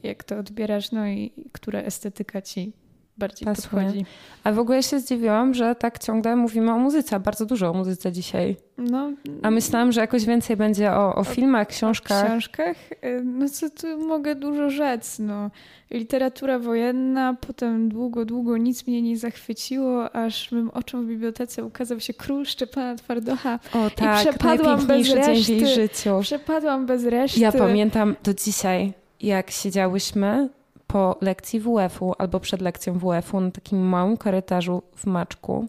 [0.03, 2.73] jak to odbierasz, no i która estetyka ci
[3.19, 3.71] bardziej Pasuje.
[3.71, 4.05] podchodzi.
[4.45, 8.13] A w ogóle się zdziwiłam, że tak ciągle mówimy o muzyce, bardzo dużo o muzyce
[8.13, 8.57] dzisiaj.
[8.79, 9.11] No,
[9.43, 12.25] A myślałam, że jakoś więcej będzie o, o filmach, książkach.
[12.25, 12.77] O książkach?
[13.05, 15.51] Y, no co tu mogę dużo rzec, no.
[15.91, 22.01] Literatura wojenna, potem długo, długo nic mnie nie zachwyciło, aż mym oczom w bibliotece ukazał
[22.01, 23.59] się Król Szczepana Twardocha.
[23.75, 25.33] O tak, I przepadłam bez reszty.
[25.35, 26.19] dzień w jej życiu.
[26.23, 27.41] Przepadłam bez reszty.
[27.41, 30.49] Ja pamiętam do dzisiaj, jak siedziałyśmy
[30.89, 35.69] po lekcji WF-u albo przed lekcją WF-u na takim małym korytarzu w Maczku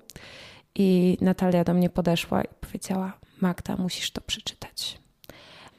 [0.75, 4.99] i Natalia do mnie podeszła i powiedziała Magda, musisz to przeczytać.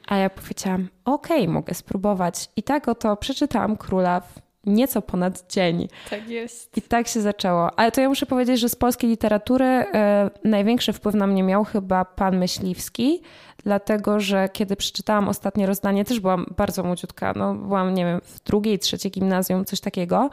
[0.07, 2.49] A ja powiedziałam, okej, okay, mogę spróbować.
[2.55, 5.87] I tak oto przeczytałam Króla w nieco ponad dzień.
[6.09, 6.77] Tak jest.
[6.77, 7.79] I tak się zaczęło.
[7.79, 11.63] Ale to ja muszę powiedzieć, że z polskiej literatury e, największy wpływ na mnie miał
[11.63, 13.21] chyba pan Myśliwski,
[13.63, 18.43] dlatego że kiedy przeczytałam ostatnie rozdanie, też byłam bardzo młodziutka, no byłam, nie wiem, w
[18.43, 20.29] drugiej, trzeciej gimnazjum, coś takiego.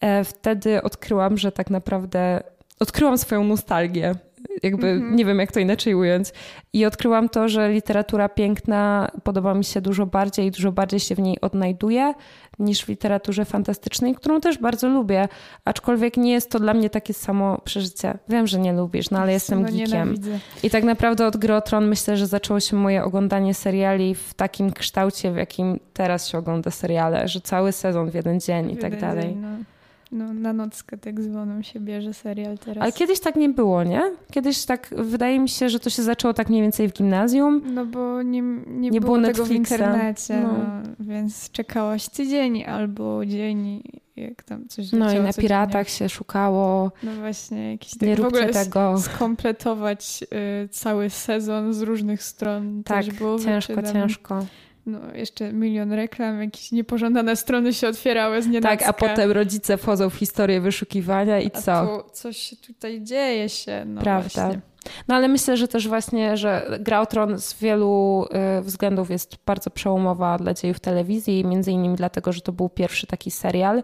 [0.00, 2.42] E, wtedy odkryłam, że tak naprawdę
[2.80, 4.14] odkryłam swoją nostalgię.
[4.62, 5.14] Jakby mm -hmm.
[5.14, 6.28] nie wiem, jak to inaczej ująć.
[6.72, 11.14] I odkryłam to, że literatura piękna podoba mi się dużo bardziej i dużo bardziej się
[11.14, 12.14] w niej odnajduję
[12.58, 15.28] niż w literaturze fantastycznej, którą też bardzo lubię,
[15.64, 18.18] aczkolwiek nie jest to dla mnie takie samo przeżycie.
[18.28, 20.14] Wiem, że nie lubisz, no ale jestem no, geekiem.
[20.62, 24.72] I tak naprawdę od Gry Tron myślę, że zaczęło się moje oglądanie seriali w takim
[24.72, 28.76] kształcie, w jakim teraz się ogląda seriale, że cały sezon w jeden dzień w i
[28.76, 29.24] tak dalej.
[29.24, 29.75] Dzień, no.
[30.12, 32.82] No, na nockę tak zwaną się bierze serial teraz.
[32.82, 34.02] Ale kiedyś tak nie było, nie?
[34.30, 37.62] Kiedyś tak, wydaje mi się, że to się zaczęło tak mniej więcej w gimnazjum.
[37.74, 40.52] No bo nie, nie, nie było, było tego w internecie, no.
[40.52, 43.82] No, więc czekałaś tydzień albo dzień,
[44.16, 46.92] jak tam coś No i na piratach się szukało.
[47.02, 48.98] No właśnie, jakiś tak, nie w ogóle tego.
[48.98, 50.24] skompletować
[50.64, 54.46] y, cały sezon z różnych stron tak, ciężko, ciężko
[54.86, 58.76] no, jeszcze milion reklam, jakieś niepożądane strony się otwierały z nienacka.
[58.76, 61.86] Tak, a potem rodzice wchodzą w historię wyszukiwania i a co?
[61.86, 63.84] Tu coś tutaj dzieje się.
[63.86, 64.28] No Prawda.
[64.28, 64.60] Właśnie.
[65.08, 68.24] No ale myślę, że też właśnie, że Gra o Tron z wielu
[68.58, 73.06] y, względów jest bardzo przełomowa dla dziejów telewizji, między innymi dlatego, że to był pierwszy
[73.06, 73.82] taki serial,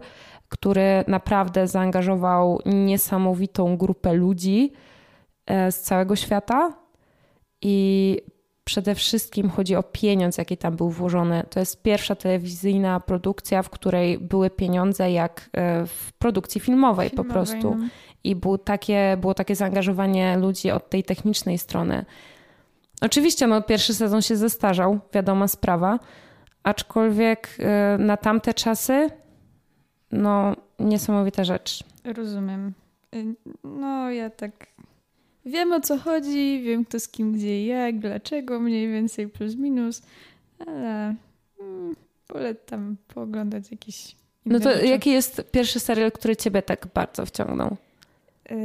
[0.49, 4.73] który naprawdę zaangażował niesamowitą grupę ludzi
[5.67, 6.73] y, z całego świata
[7.61, 8.17] i
[8.63, 11.43] przede wszystkim chodzi o pieniądz, jaki tam był włożony.
[11.49, 17.29] To jest pierwsza telewizyjna produkcja, w której były pieniądze jak e, w produkcji filmowej, filmowej
[17.29, 17.75] po prostu.
[17.75, 17.87] No.
[18.23, 22.05] I było takie, było takie zaangażowanie ludzi od tej technicznej strony.
[23.01, 25.99] Oczywiście no, pierwszy sezon się zestarzał, wiadoma sprawa,
[26.63, 27.57] aczkolwiek
[27.99, 29.09] na tamte czasy
[30.13, 31.83] no niesamowita rzecz.
[32.03, 32.73] Rozumiem.
[33.63, 34.67] No ja tak
[35.45, 40.01] wiem o co chodzi, wiem kto z kim gdzie jak, dlaczego mniej więcej plus minus,
[40.67, 41.15] ale
[42.29, 44.87] wolę tam pooglądać jakiś No to rzeczy.
[44.87, 47.77] jaki jest pierwszy serial, który ciebie tak bardzo wciągnął?
[48.49, 48.57] Yy,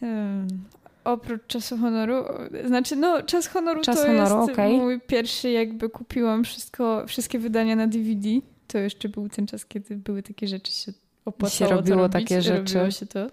[0.00, 0.48] hmm,
[1.04, 2.24] oprócz Czasu Honoru,
[2.66, 4.72] znaczy no Czas Honoru Czas to honoru, jest okay.
[4.72, 8.28] mój pierwszy jakby kupiłam wszystko, wszystkie wydania na DVD.
[8.66, 10.92] To jeszcze był ten czas, kiedy były takie rzeczy się
[11.24, 12.74] opłacało się robiło robić, takie rzeczy.
[12.74, 13.26] Robiło się to.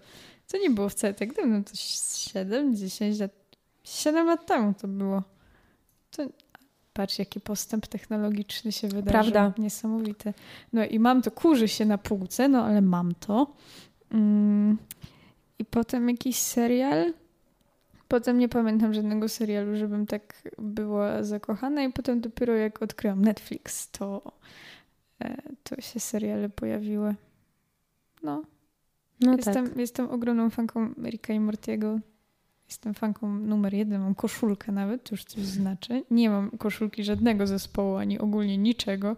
[0.48, 3.32] To nie było wcale tak dawno, to 7, 10 lat,
[3.84, 5.24] 7 lat temu to było.
[6.12, 6.28] To
[6.94, 9.32] patrz, jaki postęp technologiczny się wydarzył.
[9.32, 9.62] Prawda.
[9.62, 10.34] Niesamowite.
[10.74, 13.54] No i mam to, kurzy się na półce, no ale mam to.
[14.12, 14.78] Mm.
[15.60, 17.14] I potem jakiś serial.
[18.08, 23.92] Potem nie pamiętam żadnego serialu, żebym tak była zakochana i potem dopiero jak odkryłam Netflix,
[23.92, 24.32] to,
[25.22, 27.16] e, to się seriale pojawiły.
[28.24, 28.44] No.
[29.22, 29.78] No jestem, tak.
[29.78, 32.00] jestem ogromną fanką Ricka i Mortiego.
[32.68, 36.04] Jestem fanką numer jeden, mam koszulkę nawet, to już coś znaczy.
[36.12, 39.16] Nie mam koszulki żadnego zespołu, ani ogólnie niczego,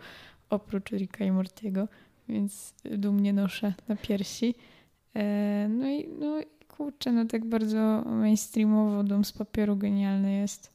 [0.50, 1.88] oprócz Ricka i Mortiego,
[2.30, 4.56] więc dumnie noszę na piersi.
[5.16, 10.72] E, no i no, kurczę, no tak bardzo mainstreamowo Dom z papieru genialny jest.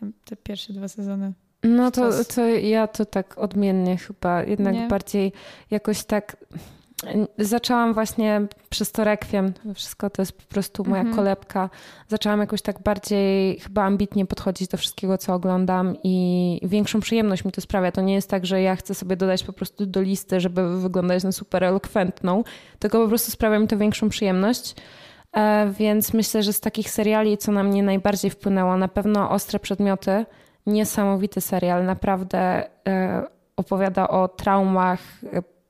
[0.00, 1.32] Tam te pierwsze dwa sezony.
[1.64, 4.88] No to, to ja to tak odmiennie chyba, jednak Nie?
[4.88, 5.32] bardziej
[5.70, 6.36] jakoś tak
[7.38, 11.16] zaczęłam właśnie przez to rekwiem, wszystko to jest po prostu moja mhm.
[11.16, 11.70] kolebka.
[12.08, 17.52] Zaczęłam jakoś tak bardziej chyba ambitnie podchodzić do wszystkiego, co oglądam i większą przyjemność mi
[17.52, 17.92] to sprawia.
[17.92, 21.24] To nie jest tak, że ja chcę sobie dodać po prostu do listy, żeby wyglądać
[21.24, 22.44] na super elokwentną,
[22.78, 24.74] tylko po prostu sprawia mi to większą przyjemność.
[25.32, 29.58] E, więc myślę, że z takich seriali, co na mnie najbardziej wpłynęło, na pewno Ostre
[29.58, 30.26] Przedmioty.
[30.66, 32.38] Niesamowity serial, naprawdę
[32.88, 33.22] e,
[33.56, 35.00] opowiada o traumach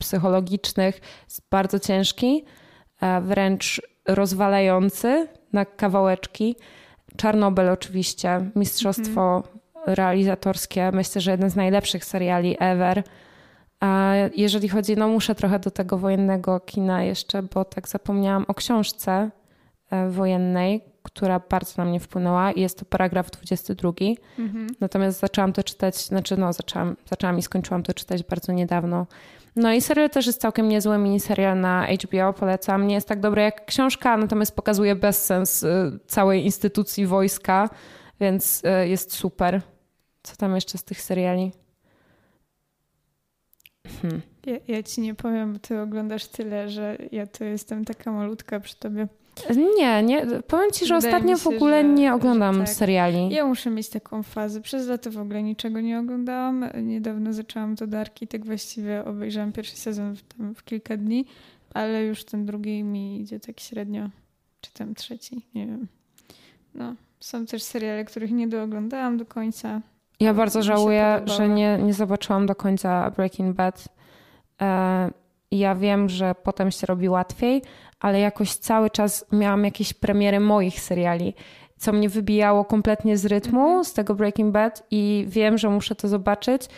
[0.05, 1.01] psychologicznych
[1.51, 2.45] bardzo ciężki,
[3.23, 6.57] wręcz rozwalający na kawałeczki.
[7.17, 9.61] Czarnobyl oczywiście, mistrzostwo mhm.
[9.87, 13.03] realizatorskie, myślę, że jeden z najlepszych seriali ever.
[13.81, 18.55] A jeżeli chodzi, no muszę trochę do tego wojennego kina jeszcze, bo tak zapomniałam o
[18.55, 19.31] książce
[19.91, 23.93] e, wojennej, która bardzo na mnie wpłynęła i jest to paragraf 22.
[24.39, 24.67] Mhm.
[24.81, 29.07] Natomiast zaczęłam to czytać, znaczy no zaczęłam, zaczęłam i skończyłam to czytać bardzo niedawno.
[29.57, 32.87] No i serial też jest całkiem niezły miniserial na HBO, polecam.
[32.87, 37.71] Nie jest tak dobry jak książka, natomiast pokazuje bezsens y, całej instytucji wojska,
[38.21, 39.61] więc y, jest super.
[40.23, 41.53] Co tam jeszcze z tych seriali?
[44.03, 44.23] Hmm.
[44.47, 48.77] Ja, ja ci nie powiem, ty oglądasz tyle, że ja tu jestem taka malutka przy
[48.77, 49.09] tobie.
[49.77, 50.27] Nie, nie.
[50.47, 52.69] Powiem ci, że Wydaje ostatnio się, w ogóle że, nie oglądam tak.
[52.69, 53.35] seriali.
[53.35, 54.61] Ja muszę mieć taką fazę.
[54.61, 56.65] Przez lata w ogóle niczego nie oglądałam.
[56.83, 61.27] Niedawno zaczęłam to Darki, tak właściwie obejrzałam pierwszy sezon w, tam w kilka dni,
[61.75, 64.09] ale już ten drugi mi idzie tak średnio.
[64.61, 65.87] Czy tam trzeci, nie wiem.
[66.75, 69.81] No, są też seriale, których nie dooglądałam do końca.
[70.21, 73.89] Ja bardzo żałuję, że nie, nie zobaczyłam do końca Breaking Bad.
[74.63, 75.11] E,
[75.51, 77.63] ja wiem, że potem się robi łatwiej,
[78.01, 81.35] ale jakoś cały czas miałam jakieś premiery moich seriali,
[81.79, 83.85] co mnie wybijało kompletnie z rytmu, mhm.
[83.85, 86.69] z tego Breaking Bad i wiem, że muszę to zobaczyć,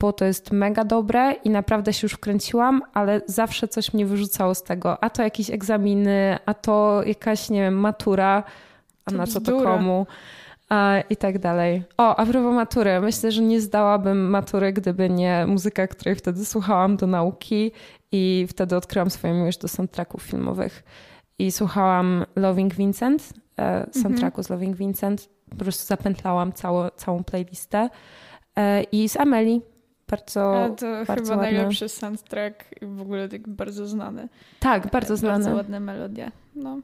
[0.00, 4.54] bo to jest mega dobre i naprawdę się już wkręciłam, ale zawsze coś mnie wyrzucało
[4.54, 5.04] z tego.
[5.04, 8.42] A to jakieś egzaminy, a to jakaś, nie wiem, matura,
[9.04, 10.06] a to na co to komu
[11.10, 11.82] i tak dalej.
[11.98, 13.00] O, a propos matury.
[13.00, 17.72] Myślę, że nie zdałabym matury, gdyby nie muzyka, której wtedy słuchałam do nauki
[18.16, 20.82] i wtedy odkryłam swoją miłość do soundtracków filmowych.
[21.38, 25.28] I słuchałam Loving Vincent, e, soundtracku z Loving Vincent.
[25.50, 27.88] Po prostu zapętlałam cało, całą playlistę.
[28.56, 29.60] E, I z Amelie.
[30.08, 31.52] Bardzo, A to bardzo chyba ładne.
[31.52, 34.28] najlepszy soundtrack i w ogóle tak bardzo znany.
[34.60, 35.44] Tak, bardzo znany.
[35.44, 36.30] Bardzo ładne melodie.
[36.54, 36.78] No.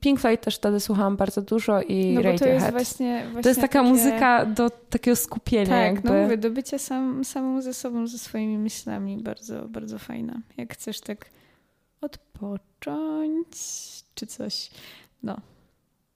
[0.00, 2.40] Pink Floyd też wtedy słuchałam bardzo dużo i no Radiohead.
[2.40, 3.88] To jest właśnie, właśnie To jest taka takie...
[3.88, 6.08] muzyka do takiego skupienia Tak, jakby.
[6.08, 9.22] no mówię, do bycia sam, samą ze sobą, ze swoimi myślami.
[9.22, 10.40] Bardzo, bardzo fajna.
[10.56, 11.26] Jak chcesz tak
[12.00, 13.46] odpocząć
[14.14, 14.70] czy coś.
[15.22, 15.36] No.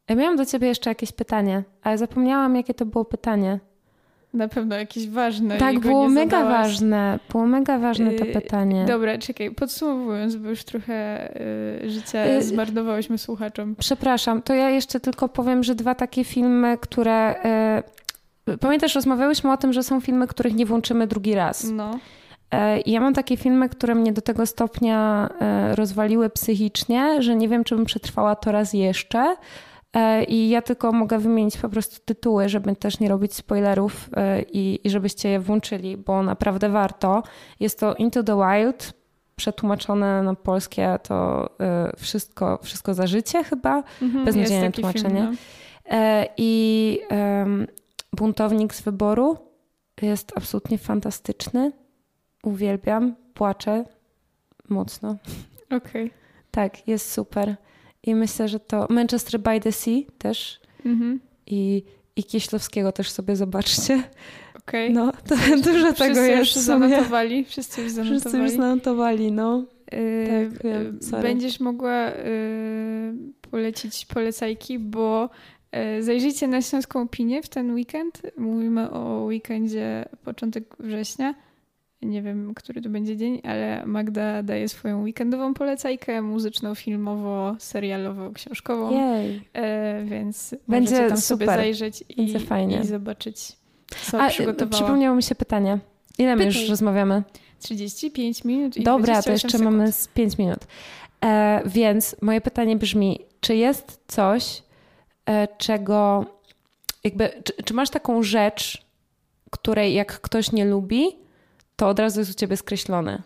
[0.08, 3.60] Ja miałam do ciebie jeszcze jakieś pytanie, ale zapomniałam, jakie to było pytanie.
[4.34, 5.58] Na pewno jakieś ważne.
[5.58, 6.66] Tak, było mega zadałaś.
[6.66, 7.18] ważne.
[7.30, 8.84] Było mega ważne to y, pytanie.
[8.84, 11.28] Dobra, czekaj, podsumowując, bo już trochę
[11.82, 13.76] yy, życia yy, zmarnowałyśmy słuchaczom.
[13.78, 17.34] Przepraszam, to ja jeszcze tylko powiem, że dwa takie filmy, które.
[18.46, 21.70] Yy, pamiętasz, rozmawiałyśmy o tym, że są filmy, których nie włączymy drugi raz.
[21.72, 21.98] No.
[22.84, 25.28] I ja mam takie filmy, które mnie do tego stopnia
[25.74, 29.36] rozwaliły psychicznie, że nie wiem, czy bym przetrwała to raz jeszcze.
[29.94, 34.42] E, I ja tylko mogę wymienić po prostu tytuły, żeby też nie robić spoilerów e,
[34.42, 37.22] i, i żebyście je włączyli, bo naprawdę warto.
[37.60, 38.92] Jest to Into the Wild,
[39.36, 41.48] przetłumaczone na polskie to
[41.98, 45.20] wszystko, wszystko za życie chyba, mhm, beznadziejne tłumaczenie.
[45.20, 45.36] Film,
[45.90, 45.96] no.
[46.36, 47.66] I um,
[48.12, 49.36] Buntownik z wyboru
[50.02, 51.72] jest absolutnie fantastyczny.
[52.42, 53.84] Uwielbiam, płaczę
[54.68, 55.16] mocno.
[55.66, 56.06] Okej.
[56.06, 56.10] Okay.
[56.50, 57.56] Tak, jest super.
[58.06, 60.60] I myślę, że to Manchester by the Sea też.
[60.86, 61.20] Mhm.
[61.46, 61.82] I,
[62.16, 64.02] I Kieślowskiego też sobie zobaczcie.
[64.56, 64.92] Okej.
[64.92, 65.04] Okay.
[65.04, 65.34] No, to
[65.72, 66.56] dużo tego jest.
[66.56, 67.44] Już zanotowali.
[67.44, 68.20] Wszyscy już zanotowali.
[68.20, 69.64] Wszyscy już zanotowali, no.
[69.92, 73.14] Yy, tak, wiem, będziesz mogła yy,
[73.50, 75.30] polecić polecajki, bo
[75.72, 78.22] yy, zajrzyjcie na Śląską Opinię w ten weekend.
[78.36, 81.34] Mówimy o weekendzie początek września
[82.04, 88.30] nie wiem, który to będzie dzień, ale Magda daje swoją weekendową polecajkę muzyczną, filmowo, serialowo,
[88.30, 88.90] książkową.
[88.90, 89.42] Jej.
[89.52, 91.20] E, więc będzie tam super.
[91.20, 92.22] sobie zajrzeć i,
[92.82, 93.52] i zobaczyć,
[94.10, 94.70] co A, przygotowała.
[94.70, 95.78] Przypomniało mi się pytanie.
[96.18, 97.22] Ile my już rozmawiamy?
[97.58, 99.70] 35 minut i Dobra, to jeszcze sekund.
[99.70, 100.58] mamy z 5 minut.
[101.24, 104.62] E, więc moje pytanie brzmi, czy jest coś,
[105.26, 106.26] e, czego
[107.04, 108.84] jakby, czy, czy masz taką rzecz,
[109.50, 111.06] której jak ktoś nie lubi,
[111.76, 113.22] to od razu jest u ciebie skreślone.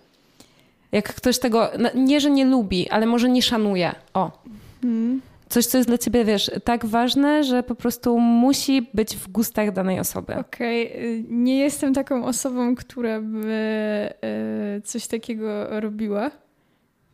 [0.93, 3.95] Jak ktoś tego, nie że nie lubi, ale może nie szanuje.
[4.15, 4.31] O.
[4.83, 5.21] Hmm.
[5.49, 9.73] Coś, co jest dla ciebie, wiesz, tak ważne, że po prostu musi być w gustach
[9.73, 10.37] danej osoby.
[10.37, 11.25] Okej, okay.
[11.29, 14.09] nie jestem taką osobą, która by
[14.77, 16.31] y, coś takiego robiła.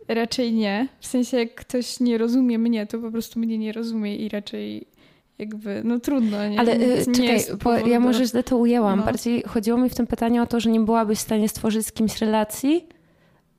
[0.09, 0.89] Raczej nie.
[1.01, 4.87] W sensie, jak ktoś nie rozumie mnie, to po prostu mnie nie rozumie i raczej
[5.39, 6.49] jakby, no trudno.
[6.49, 6.61] Nie?
[6.61, 8.99] Ale y, nie czekaj, bo ja może źle to ujęłam.
[8.99, 9.05] No.
[9.05, 11.93] Bardziej chodziło mi w tym pytaniu o to, że nie byłabyś w stanie stworzyć z
[11.93, 12.89] kimś relacji,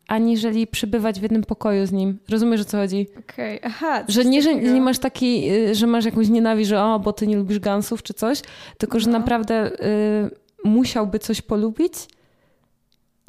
[0.08, 2.20] aniżeli przybywać w jednym pokoju z nim.
[2.30, 3.08] Rozumiesz, o co chodzi?
[3.20, 3.72] Okej, okay.
[3.72, 4.04] aha.
[4.08, 7.28] Że nie, że nie masz taki, y, że masz jakąś nienawiść, że o, bo ty
[7.28, 8.42] nie lubisz gansów czy coś,
[8.78, 9.20] tylko, że no.
[9.20, 10.30] naprawdę y,
[10.64, 11.94] musiałby coś polubić,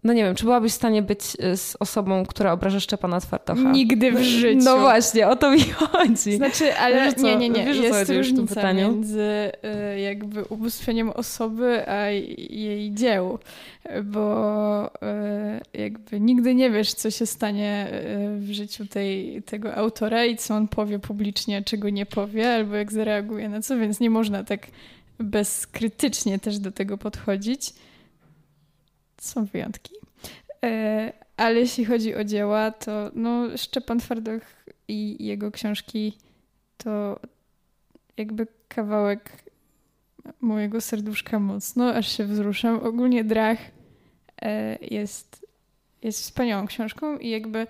[0.07, 3.73] no nie wiem, czy byłabyś w stanie być y, z osobą, która obraża Szczepana Twardocha?
[3.73, 4.65] Nigdy w życiu.
[4.65, 6.37] No właśnie, o to mi chodzi.
[6.37, 7.65] Znaczy, ale wiesz, nie, nie, nie.
[7.65, 9.21] Wiesz, jest różnica między
[9.95, 13.39] y, jakby ubóstwieniem osoby, a jej dzieł.
[14.05, 17.91] Bo y, jakby nigdy nie wiesz, co się stanie
[18.39, 22.93] w życiu tej, tego autora i co on powie publicznie, czego nie powie, albo jak
[22.93, 24.67] zareaguje na co, więc nie można tak
[25.19, 27.73] bezkrytycznie też do tego podchodzić.
[29.21, 29.95] Są wyjątki.
[30.65, 34.43] E, ale jeśli chodzi o dzieła, to no, Szczepan Twardoch
[34.89, 36.19] i jego książki
[36.79, 37.21] to
[38.17, 39.31] jakby kawałek
[40.41, 42.81] mojego serduszka mocno, aż się wzruszam.
[42.83, 43.59] Ogólnie Drach
[44.43, 45.47] e, jest,
[46.03, 47.67] jest wspaniałą książką i jakby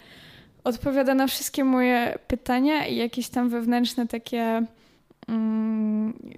[0.65, 4.67] odpowiada na wszystkie moje pytania i jakieś tam wewnętrzne takie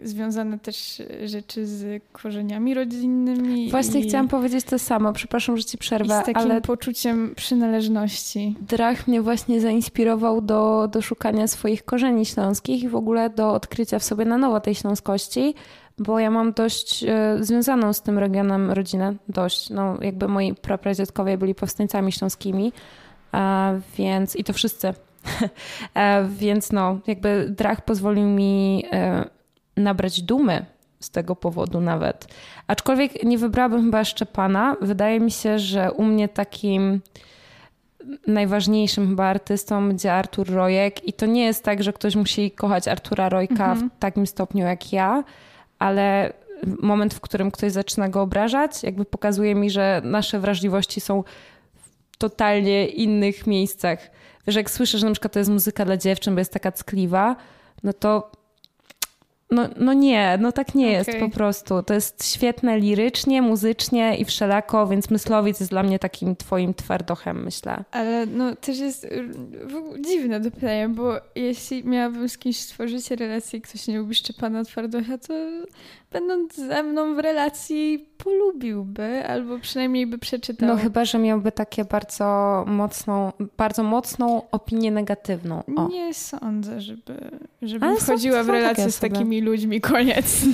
[0.03, 3.71] związane też rzeczy z korzeniami rodzinnymi.
[3.71, 6.21] Właśnie chciałam powiedzieć to samo, przepraszam, że ci przerwę.
[6.21, 8.55] I z takim ale poczuciem przynależności.
[8.61, 13.99] Drach mnie właśnie zainspirował do, do szukania swoich korzeni śląskich i w ogóle do odkrycia
[13.99, 15.55] w sobie na nowo tej śląskości,
[15.99, 21.39] bo ja mam dość e, związaną z tym regionem rodzinę, dość, no jakby moi prapradziadkowie
[21.39, 22.73] byli powstańcami śląskimi,
[23.33, 24.95] a więc i to wszyscy
[26.41, 29.25] więc no, jakby drag pozwolił mi e,
[29.77, 30.67] nabrać dumy
[31.01, 32.27] z tego powodu nawet.
[32.67, 34.77] Aczkolwiek nie wybrałabym chyba Szczepana.
[34.81, 37.01] Wydaje mi się, że u mnie takim
[38.27, 42.89] najważniejszym chyba artystą będzie Artur Rojek i to nie jest tak, że ktoś musi kochać
[42.89, 43.91] Artura Rojka mhm.
[43.91, 45.25] w takim stopniu jak ja,
[45.79, 46.33] ale
[46.83, 51.25] moment, w którym ktoś zaczyna go obrażać, jakby pokazuje mi, że nasze wrażliwości są
[52.19, 53.99] totalnie innych miejscach
[54.49, 57.37] że jak słyszę, że na przykład to jest muzyka dla dziewczyn, bo jest taka ckliwa,
[57.83, 58.31] no to
[59.51, 60.99] no, no nie, no tak nie okay.
[60.99, 61.83] jest po prostu.
[61.83, 67.45] To jest świetne lirycznie, muzycznie i wszelako, więc Myslowic jest dla mnie takim twoim twardochem,
[67.45, 67.85] myślę.
[67.91, 69.29] Ale no też jest y,
[70.07, 74.65] dziwne to pytanie, bo jeśli miałabym z kimś stworzyć relację i ktoś nie lubi Szczepana
[74.65, 75.35] Twardocha, to
[76.13, 80.69] będąc ze mną w relacji polubiłby, albo przynajmniej by przeczytał.
[80.69, 85.63] No chyba, że miałby takie bardzo mocną, bardzo mocną opinię negatywną.
[85.77, 85.89] O.
[85.89, 87.31] Nie sądzę, żeby,
[87.63, 90.37] żeby wchodziła w relację z takimi ludźmi, koniec.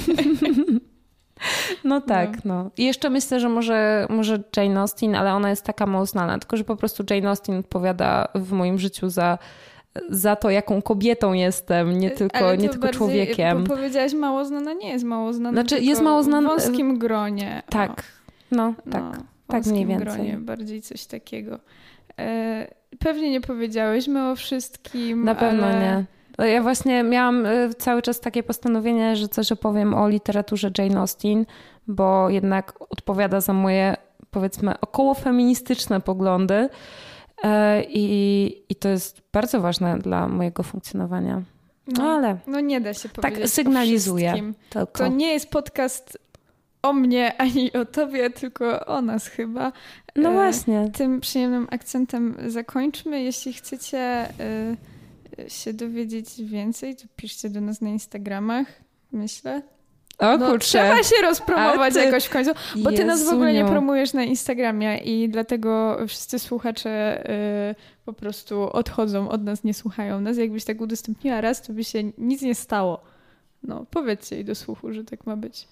[1.85, 2.65] No tak, no.
[2.65, 2.71] no.
[2.77, 6.57] I jeszcze myślę, że może, może Jane Austen, ale ona jest taka mało znana, tylko
[6.57, 9.39] że po prostu Jane Austen odpowiada w moim życiu za
[10.09, 13.65] za to, jaką kobietą jestem, nie tylko, nie tylko człowiekiem.
[13.65, 15.63] Bo powiedziałaś mało znana, nie jest mało znana.
[15.63, 16.49] Znaczy jest mało znana.
[16.49, 17.63] W wąskim gronie.
[17.69, 17.95] Tak, o.
[18.51, 19.13] no, tak, no,
[19.47, 20.07] tak mniej więcej.
[20.07, 21.59] gronie, bardziej coś takiego.
[22.19, 22.69] E,
[22.99, 25.25] pewnie nie powiedziałyśmy o wszystkim.
[25.25, 26.05] Na pewno nie.
[26.39, 31.47] Ja właśnie miałam y, cały czas takie postanowienie, że coś opowiem o literaturze Jane Austen,
[31.87, 33.97] bo jednak odpowiada za moje,
[34.31, 36.69] powiedzmy, około feministyczne poglądy.
[37.43, 41.43] E, I, I to jest bardzo ważne dla mojego funkcjonowania.
[41.87, 42.37] No, no ale.
[42.47, 43.41] No nie da się tak powiedzieć.
[43.41, 44.53] Tak sygnalizuję.
[44.93, 46.19] To nie jest podcast
[46.83, 49.73] o mnie ani o tobie, tylko o nas chyba.
[50.17, 50.91] No e, właśnie.
[50.95, 53.23] Tym przyjemnym akcentem zakończmy.
[53.23, 54.77] Jeśli chcecie e,
[55.49, 58.67] się dowiedzieć więcej, to piszcie do nas na Instagramach,
[59.13, 59.63] myślę.
[60.19, 60.67] O no, kurczę.
[60.67, 62.01] Trzeba się rozpromować ty...
[62.01, 66.39] jakoś w końcu, bo ty nas w ogóle nie promujesz na Instagramie i dlatego wszyscy
[66.39, 67.25] słuchacze
[67.71, 70.37] y, po prostu odchodzą od nas, nie słuchają nas.
[70.39, 73.01] Jakbyś tak udostępniła raz, to by się nic nie stało.
[73.63, 75.69] No, powiedzcie jej do słuchu, że tak ma być.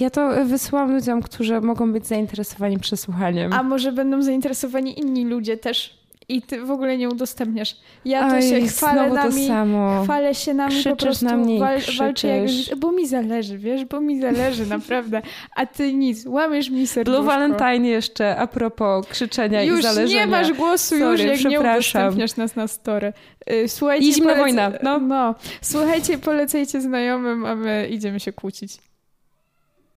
[0.00, 3.52] Ja to wysyłam ludziom, którzy mogą być zainteresowani przesłuchaniem.
[3.52, 6.05] A może będą zainteresowani inni ludzie też?
[6.28, 7.76] I ty w ogóle nie udostępniasz.
[8.04, 9.48] Ja to Oj, się chwalę nami,
[10.04, 13.84] chwalę się nami krzyczysz po prostu, na mnie wal, walczę jak, bo mi zależy, wiesz,
[13.84, 15.22] bo mi zależy naprawdę,
[15.56, 17.22] a ty nic, łamiesz mi serduszko.
[17.22, 20.02] Blue Valentine jeszcze, a propos krzyczenia już i zależenia.
[20.02, 23.12] Już nie masz głosu Sorry, już, jak nie udostępniasz nas na story.
[23.50, 24.42] Y, słuchajcie, I zimna polece...
[24.42, 24.98] wojna, no.
[24.98, 25.34] no.
[25.60, 28.78] Słuchajcie, polecajcie znajomym, a my idziemy się kłócić.